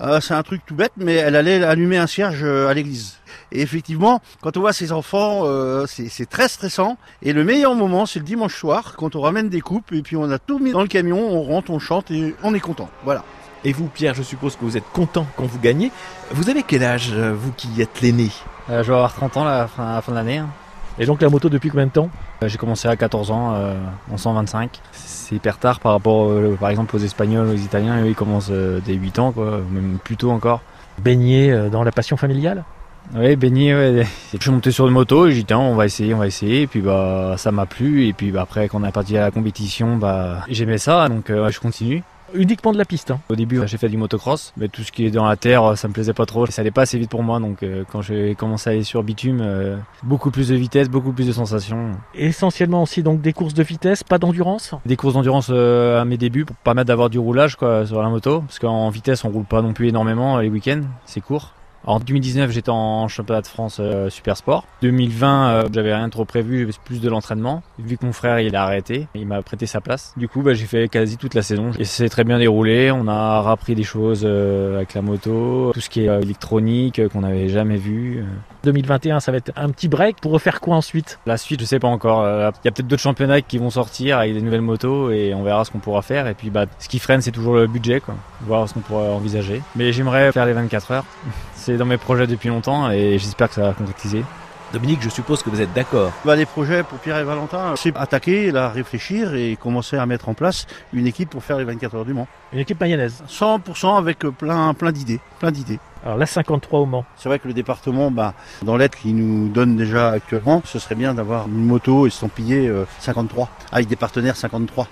euh, 0.00 0.20
c'est 0.20 0.34
un 0.34 0.42
truc 0.42 0.60
tout 0.66 0.74
bête, 0.74 0.92
mais 0.98 1.14
elle 1.14 1.36
allait 1.36 1.64
allumer 1.64 1.96
un 1.96 2.06
cierge 2.06 2.42
euh, 2.42 2.68
à 2.68 2.74
l'église. 2.74 3.16
Et 3.52 3.62
effectivement, 3.62 4.20
quand 4.42 4.56
on 4.56 4.60
voit 4.60 4.72
ses 4.72 4.92
enfants, 4.92 5.42
euh, 5.44 5.86
c'est 5.86 6.28
très 6.28 6.48
stressant. 6.48 6.98
Et 7.22 7.32
le 7.32 7.44
meilleur 7.44 7.74
moment, 7.74 8.04
c'est 8.04 8.18
le 8.18 8.24
dimanche 8.24 8.54
soir, 8.54 8.94
quand 8.96 9.16
on 9.16 9.20
ramène 9.20 9.48
des 9.48 9.60
coupes 9.60 9.92
et 9.92 10.02
puis 10.02 10.16
on 10.16 10.30
a 10.30 10.38
tout 10.38 10.58
mis 10.58 10.72
dans 10.72 10.82
le 10.82 10.88
camion, 10.88 11.18
on 11.18 11.42
rentre, 11.42 11.70
on 11.70 11.78
chante 11.78 12.10
et 12.10 12.34
on 12.42 12.54
est 12.54 12.60
content. 12.60 12.90
Voilà. 13.04 13.24
Et 13.64 13.72
vous, 13.72 13.86
Pierre, 13.88 14.14
je 14.14 14.22
suppose 14.22 14.54
que 14.56 14.64
vous 14.64 14.76
êtes 14.76 14.88
content 14.92 15.26
quand 15.36 15.44
vous 15.44 15.58
gagnez. 15.58 15.90
Vous 16.30 16.50
avez 16.50 16.62
quel 16.62 16.84
âge, 16.84 17.10
euh, 17.12 17.34
vous 17.36 17.52
qui 17.52 17.80
êtes 17.82 18.00
l'aîné? 18.00 18.30
Euh, 18.70 18.82
je 18.82 18.88
vais 18.88 18.94
avoir 18.94 19.12
30 19.14 19.36
ans 19.38 19.44
là, 19.44 19.54
à 19.54 19.58
la 19.62 19.66
fin, 19.68 19.84
à 19.86 19.94
la 19.96 20.00
fin 20.02 20.12
de 20.12 20.16
l'année. 20.16 20.38
hein. 20.38 20.48
Et 20.98 21.04
donc 21.04 21.20
la 21.20 21.28
moto 21.28 21.48
depuis 21.50 21.68
combien 21.68 21.86
de 21.86 21.90
temps? 21.90 22.08
Euh, 22.42 22.48
J'ai 22.48 22.56
commencé 22.58 22.88
à 22.88 22.96
14 22.96 23.30
ans 23.30 23.52
euh, 23.54 23.74
en 24.10 24.16
125. 24.16 24.80
C'est 24.92 25.34
hyper 25.34 25.58
tard 25.58 25.78
par 25.80 25.92
rapport 25.92 26.28
euh, 26.30 26.56
par 26.58 26.70
exemple 26.70 26.96
aux 26.96 26.98
Espagnols, 27.00 27.48
aux 27.48 27.54
Italiens. 27.54 28.02
Eux 28.02 28.08
ils 28.08 28.14
commencent 28.14 28.50
dès 28.50 28.94
8 28.94 29.18
ans, 29.18 29.32
quoi, 29.32 29.60
même 29.70 29.98
plus 30.02 30.16
tôt 30.16 30.30
encore. 30.30 30.62
Baigné 30.98 31.68
dans 31.70 31.82
la 31.82 31.92
passion 31.92 32.16
familiale? 32.16 32.64
Oui, 33.14 33.36
baigné, 33.36 33.74
ouais. 33.74 34.06
Je 34.32 34.38
suis 34.40 34.50
monté 34.50 34.70
sur 34.70 34.86
une 34.86 34.94
moto 34.94 35.26
et 35.26 35.32
j'ai 35.32 35.40
dit 35.40 35.44
tiens, 35.44 35.58
on 35.58 35.74
va 35.74 35.84
essayer, 35.84 36.14
on 36.14 36.18
va 36.18 36.26
essayer. 36.26 36.62
Et 36.62 36.66
puis 36.66 36.80
bah 36.80 37.34
ça 37.36 37.52
m'a 37.52 37.66
plu. 37.66 38.06
Et 38.06 38.12
puis 38.14 38.30
bah, 38.30 38.42
après 38.42 38.68
quand 38.68 38.80
on 38.82 38.84
est 38.86 38.90
parti 38.92 39.18
à 39.18 39.20
la 39.20 39.30
compétition, 39.30 39.96
bah 39.96 40.44
j'aimais 40.48 40.78
ça, 40.78 41.08
donc 41.10 41.26
je 41.28 41.60
continue. 41.60 42.02
Uniquement 42.34 42.72
de 42.72 42.78
la 42.78 42.84
piste. 42.84 43.10
hein. 43.10 43.20
Au 43.28 43.36
début, 43.36 43.60
j'ai 43.66 43.78
fait 43.78 43.88
du 43.88 43.96
motocross, 43.96 44.52
mais 44.56 44.68
tout 44.68 44.82
ce 44.82 44.92
qui 44.92 45.06
est 45.06 45.10
dans 45.10 45.26
la 45.26 45.36
terre, 45.36 45.76
ça 45.76 45.88
me 45.88 45.92
plaisait 45.92 46.12
pas 46.12 46.26
trop. 46.26 46.46
Ça 46.46 46.62
allait 46.62 46.70
pas 46.70 46.82
assez 46.82 46.98
vite 46.98 47.10
pour 47.10 47.22
moi, 47.22 47.40
donc 47.40 47.62
euh, 47.62 47.84
quand 47.90 48.02
j'ai 48.02 48.34
commencé 48.34 48.70
à 48.70 48.72
aller 48.72 48.82
sur 48.82 49.02
bitume, 49.02 49.40
euh, 49.42 49.76
beaucoup 50.02 50.30
plus 50.30 50.48
de 50.48 50.54
vitesse, 50.54 50.88
beaucoup 50.88 51.12
plus 51.12 51.26
de 51.26 51.32
sensations. 51.32 51.92
Essentiellement 52.14 52.82
aussi 52.82 53.02
donc 53.02 53.20
des 53.20 53.32
courses 53.32 53.54
de 53.54 53.62
vitesse, 53.62 54.02
pas 54.02 54.18
d'endurance? 54.18 54.74
Des 54.84 54.96
courses 54.96 55.14
d'endurance 55.14 55.48
euh, 55.50 56.00
à 56.00 56.04
mes 56.04 56.16
débuts 56.16 56.44
pour 56.44 56.56
permettre 56.56 56.88
d'avoir 56.88 57.10
du 57.10 57.18
roulage 57.18 57.56
quoi 57.56 57.86
sur 57.86 58.02
la 58.02 58.08
moto, 58.08 58.40
parce 58.40 58.58
qu'en 58.58 58.88
vitesse 58.90 59.24
on 59.24 59.30
roule 59.30 59.44
pas 59.44 59.62
non 59.62 59.72
plus 59.72 59.88
énormément 59.88 60.38
les 60.38 60.48
week-ends, 60.48 60.82
c'est 61.04 61.20
court. 61.20 61.52
En 61.86 62.00
2019, 62.00 62.50
j'étais 62.50 62.70
en 62.70 63.06
championnat 63.06 63.42
de 63.42 63.46
France 63.46 63.78
euh, 63.80 64.10
Super 64.10 64.36
Sport. 64.36 64.66
2020, 64.82 65.50
euh, 65.50 65.68
j'avais 65.72 65.94
rien 65.94 66.08
trop 66.08 66.24
prévu, 66.24 66.68
plus 66.84 67.00
de 67.00 67.08
l'entraînement. 67.08 67.62
Vu 67.78 67.96
que 67.96 68.04
mon 68.04 68.12
frère 68.12 68.40
il 68.40 68.56
a 68.56 68.64
arrêté, 68.64 69.06
il 69.14 69.26
m'a 69.26 69.40
prêté 69.42 69.66
sa 69.66 69.80
place. 69.80 70.12
Du 70.16 70.28
coup, 70.28 70.42
bah, 70.42 70.54
j'ai 70.54 70.66
fait 70.66 70.88
quasi 70.88 71.16
toute 71.16 71.34
la 71.34 71.42
saison. 71.42 71.70
Et 71.78 71.84
c'est 71.84 72.08
très 72.08 72.24
bien 72.24 72.38
déroulé. 72.38 72.90
On 72.90 73.06
a 73.06 73.48
appris 73.50 73.74
des 73.74 73.84
choses 73.84 74.22
euh, 74.24 74.76
avec 74.76 74.94
la 74.94 75.02
moto, 75.02 75.70
tout 75.72 75.80
ce 75.80 75.88
qui 75.88 76.04
est 76.04 76.08
euh, 76.08 76.20
électronique 76.20 76.98
euh, 76.98 77.08
qu'on 77.08 77.20
n'avait 77.20 77.48
jamais 77.48 77.76
vu. 77.76 78.24
2021, 78.66 79.20
ça 79.20 79.32
va 79.32 79.38
être 79.38 79.52
un 79.56 79.70
petit 79.70 79.88
break 79.88 80.16
pour 80.20 80.32
refaire 80.32 80.60
quoi 80.60 80.76
ensuite? 80.76 81.18
La 81.24 81.36
suite, 81.38 81.60
je 81.60 81.64
sais 81.64 81.78
pas 81.78 81.88
encore. 81.88 82.22
Euh, 82.22 82.50
Il 82.62 82.66
y 82.66 82.68
a 82.68 82.72
peut-être 82.72 82.86
d'autres 82.86 83.02
championnats 83.02 83.40
qui 83.40 83.58
vont 83.58 83.70
sortir 83.70 84.18
avec 84.18 84.34
des 84.34 84.42
nouvelles 84.42 84.60
motos 84.60 85.10
et 85.10 85.32
on 85.34 85.42
verra 85.42 85.64
ce 85.64 85.70
qu'on 85.70 85.78
pourra 85.78 86.02
faire. 86.02 86.26
Et 86.26 86.34
puis, 86.34 86.50
bah, 86.50 86.66
ce 86.78 86.88
qui 86.88 86.98
freine, 86.98 87.22
c'est 87.22 87.30
toujours 87.30 87.54
le 87.54 87.66
budget, 87.66 88.00
quoi. 88.00 88.14
Voir 88.42 88.68
ce 88.68 88.74
qu'on 88.74 88.80
pourra 88.80 89.04
envisager. 89.04 89.62
Mais 89.76 89.92
j'aimerais 89.92 90.32
faire 90.32 90.46
les 90.46 90.52
24 90.52 90.90
heures. 90.90 91.04
C'est 91.54 91.76
dans 91.78 91.86
mes 91.86 91.96
projets 91.96 92.28
depuis 92.28 92.48
longtemps 92.48 92.92
et 92.92 93.18
j'espère 93.18 93.48
que 93.48 93.54
ça 93.56 93.62
va 93.62 93.72
concrétiser. 93.72 94.22
Dominique, 94.72 95.00
je 95.00 95.08
suppose 95.08 95.42
que 95.42 95.50
vous 95.50 95.60
êtes 95.60 95.72
d'accord. 95.72 96.12
Bah, 96.24 96.36
les 96.36 96.44
projets 96.46 96.82
pour 96.82 96.98
Pierre 96.98 97.18
et 97.18 97.24
Valentin, 97.24 97.74
c'est 97.76 97.96
attaquer, 97.96 98.50
là, 98.50 98.68
réfléchir 98.68 99.34
et 99.34 99.56
commencer 99.56 99.96
à 99.96 100.06
mettre 100.06 100.28
en 100.28 100.34
place 100.34 100.66
une 100.92 101.06
équipe 101.06 101.30
pour 101.30 101.42
faire 101.42 101.58
les 101.58 101.64
24 101.64 101.94
heures 101.96 102.04
du 102.04 102.14
Mans. 102.14 102.26
Une 102.52 102.58
équipe 102.58 102.80
mayonnaise. 102.80 103.22
100% 103.28 103.96
avec 103.98 104.24
euh, 104.24 104.30
plein, 104.32 104.74
plein 104.74 104.92
d'idées, 104.92 105.20
plein 105.38 105.50
d'idées. 105.52 105.78
Alors 106.06 106.18
la 106.18 106.26
53 106.26 106.78
au 106.78 106.86
Mans. 106.86 107.04
C'est 107.16 107.28
vrai 107.28 107.40
que 107.40 107.48
le 107.48 107.52
département, 107.52 108.12
bah, 108.12 108.34
dans 108.62 108.76
l'aide 108.76 108.94
qu'il 108.94 109.16
nous 109.16 109.48
donne 109.48 109.76
déjà 109.76 110.10
actuellement, 110.10 110.62
ce 110.64 110.78
serait 110.78 110.94
bien 110.94 111.14
d'avoir 111.14 111.48
une 111.48 111.64
moto 111.64 112.06
estampillée 112.06 112.68
euh, 112.68 112.84
53, 113.00 113.48
avec 113.72 113.88
des 113.88 113.96
partenaires 113.96 114.36
53. 114.36 114.86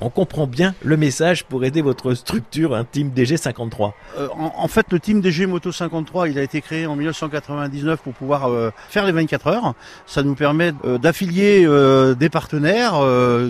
On 0.00 0.10
comprend 0.10 0.46
bien 0.46 0.74
le 0.82 0.96
message 0.96 1.44
pour 1.44 1.64
aider 1.64 1.82
votre 1.82 2.14
structure, 2.14 2.74
un 2.74 2.84
team 2.84 3.10
DG53. 3.14 3.92
Euh, 4.18 4.28
en, 4.36 4.68
fait, 4.68 4.86
le 4.90 5.00
team 5.00 5.20
DG 5.20 5.46
Moto 5.46 5.72
53, 5.72 6.28
il 6.28 6.38
a 6.38 6.42
été 6.42 6.60
créé 6.60 6.86
en 6.86 6.96
1999 6.96 8.00
pour 8.00 8.12
pouvoir 8.12 8.48
euh, 8.48 8.70
faire 8.88 9.04
les 9.04 9.12
24 9.12 9.46
heures. 9.48 9.74
Ça 10.06 10.22
nous 10.22 10.34
permet 10.34 10.72
euh, 10.84 10.98
d'affilier 10.98 11.66
des 12.18 12.28
partenaires 12.28 12.94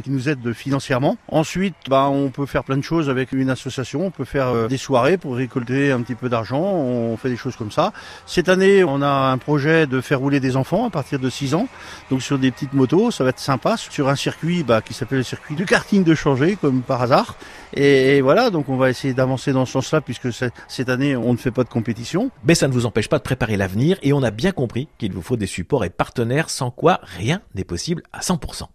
qui 0.02 0.10
nous 0.10 0.28
aident 0.28 0.52
financièrement. 0.52 1.16
Ensuite, 1.28 1.74
bah, 1.88 2.08
on 2.10 2.30
peut 2.30 2.46
faire 2.46 2.64
plein 2.64 2.76
de 2.76 2.82
choses 2.82 3.10
avec 3.10 3.32
une 3.32 3.50
association. 3.50 4.06
On 4.06 4.10
peut 4.10 4.24
faire 4.24 4.68
des 4.68 4.76
soirées 4.76 5.16
pour 5.16 5.36
récolter 5.36 5.92
un 5.92 6.00
petit 6.00 6.14
peu 6.14 6.28
d'argent. 6.28 6.60
On 6.60 7.16
fait 7.16 7.28
des 7.28 7.36
choses 7.36 7.56
comme 7.56 7.70
ça. 7.70 7.92
Cette 8.26 8.48
année, 8.48 8.84
on 8.84 9.02
a 9.02 9.08
un 9.08 9.38
projet 9.38 9.86
de 9.86 10.00
faire 10.00 10.20
rouler 10.20 10.40
des 10.40 10.56
enfants 10.56 10.86
à 10.86 10.90
partir 10.90 11.18
de 11.18 11.30
6 11.30 11.54
ans. 11.54 11.68
Donc 12.10 12.22
sur 12.22 12.38
des 12.38 12.50
petites 12.50 12.72
motos, 12.72 13.10
ça 13.10 13.24
va 13.24 13.30
être 13.30 13.38
sympa. 13.38 13.76
Sur 13.76 14.08
un 14.08 14.16
circuit 14.16 14.62
bah, 14.62 14.82
qui 14.82 14.94
s'appelle 14.94 15.18
le 15.18 15.24
circuit 15.24 15.54
du 15.54 15.66
karting 15.66 16.04
de 16.04 16.14
comme 16.60 16.82
par 16.82 17.02
hasard. 17.02 17.36
Et, 17.74 18.20
voilà, 18.20 18.50
donc 18.50 18.68
on 18.68 18.76
va 18.76 18.90
essayer 18.90 19.14
d'avancer 19.14 19.52
dans 19.52 19.66
ce 19.66 19.72
sens-là 19.72 20.00
puisque 20.00 20.28
cette 20.32 20.88
année, 20.88 21.16
on 21.16 21.32
ne 21.32 21.38
fait 21.38 21.50
pas 21.50 21.64
de 21.64 21.68
compétition. 21.68 22.30
Mais 22.44 22.54
ça 22.54 22.68
ne 22.68 22.72
vous 22.72 22.86
empêche 22.86 23.08
pas 23.08 23.18
de 23.18 23.22
préparer 23.22 23.56
l'avenir 23.56 23.98
et 24.02 24.12
on 24.12 24.22
a 24.22 24.30
bien 24.30 24.52
compris 24.52 24.88
qu'il 24.98 25.12
vous 25.12 25.22
faut 25.22 25.36
des 25.36 25.46
supports 25.46 25.84
et 25.84 25.90
partenaires 25.90 26.50
sans 26.50 26.70
quoi 26.70 27.00
rien 27.02 27.42
n'est 27.54 27.64
possible 27.64 28.02
à 28.12 28.20
100%. 28.20 28.68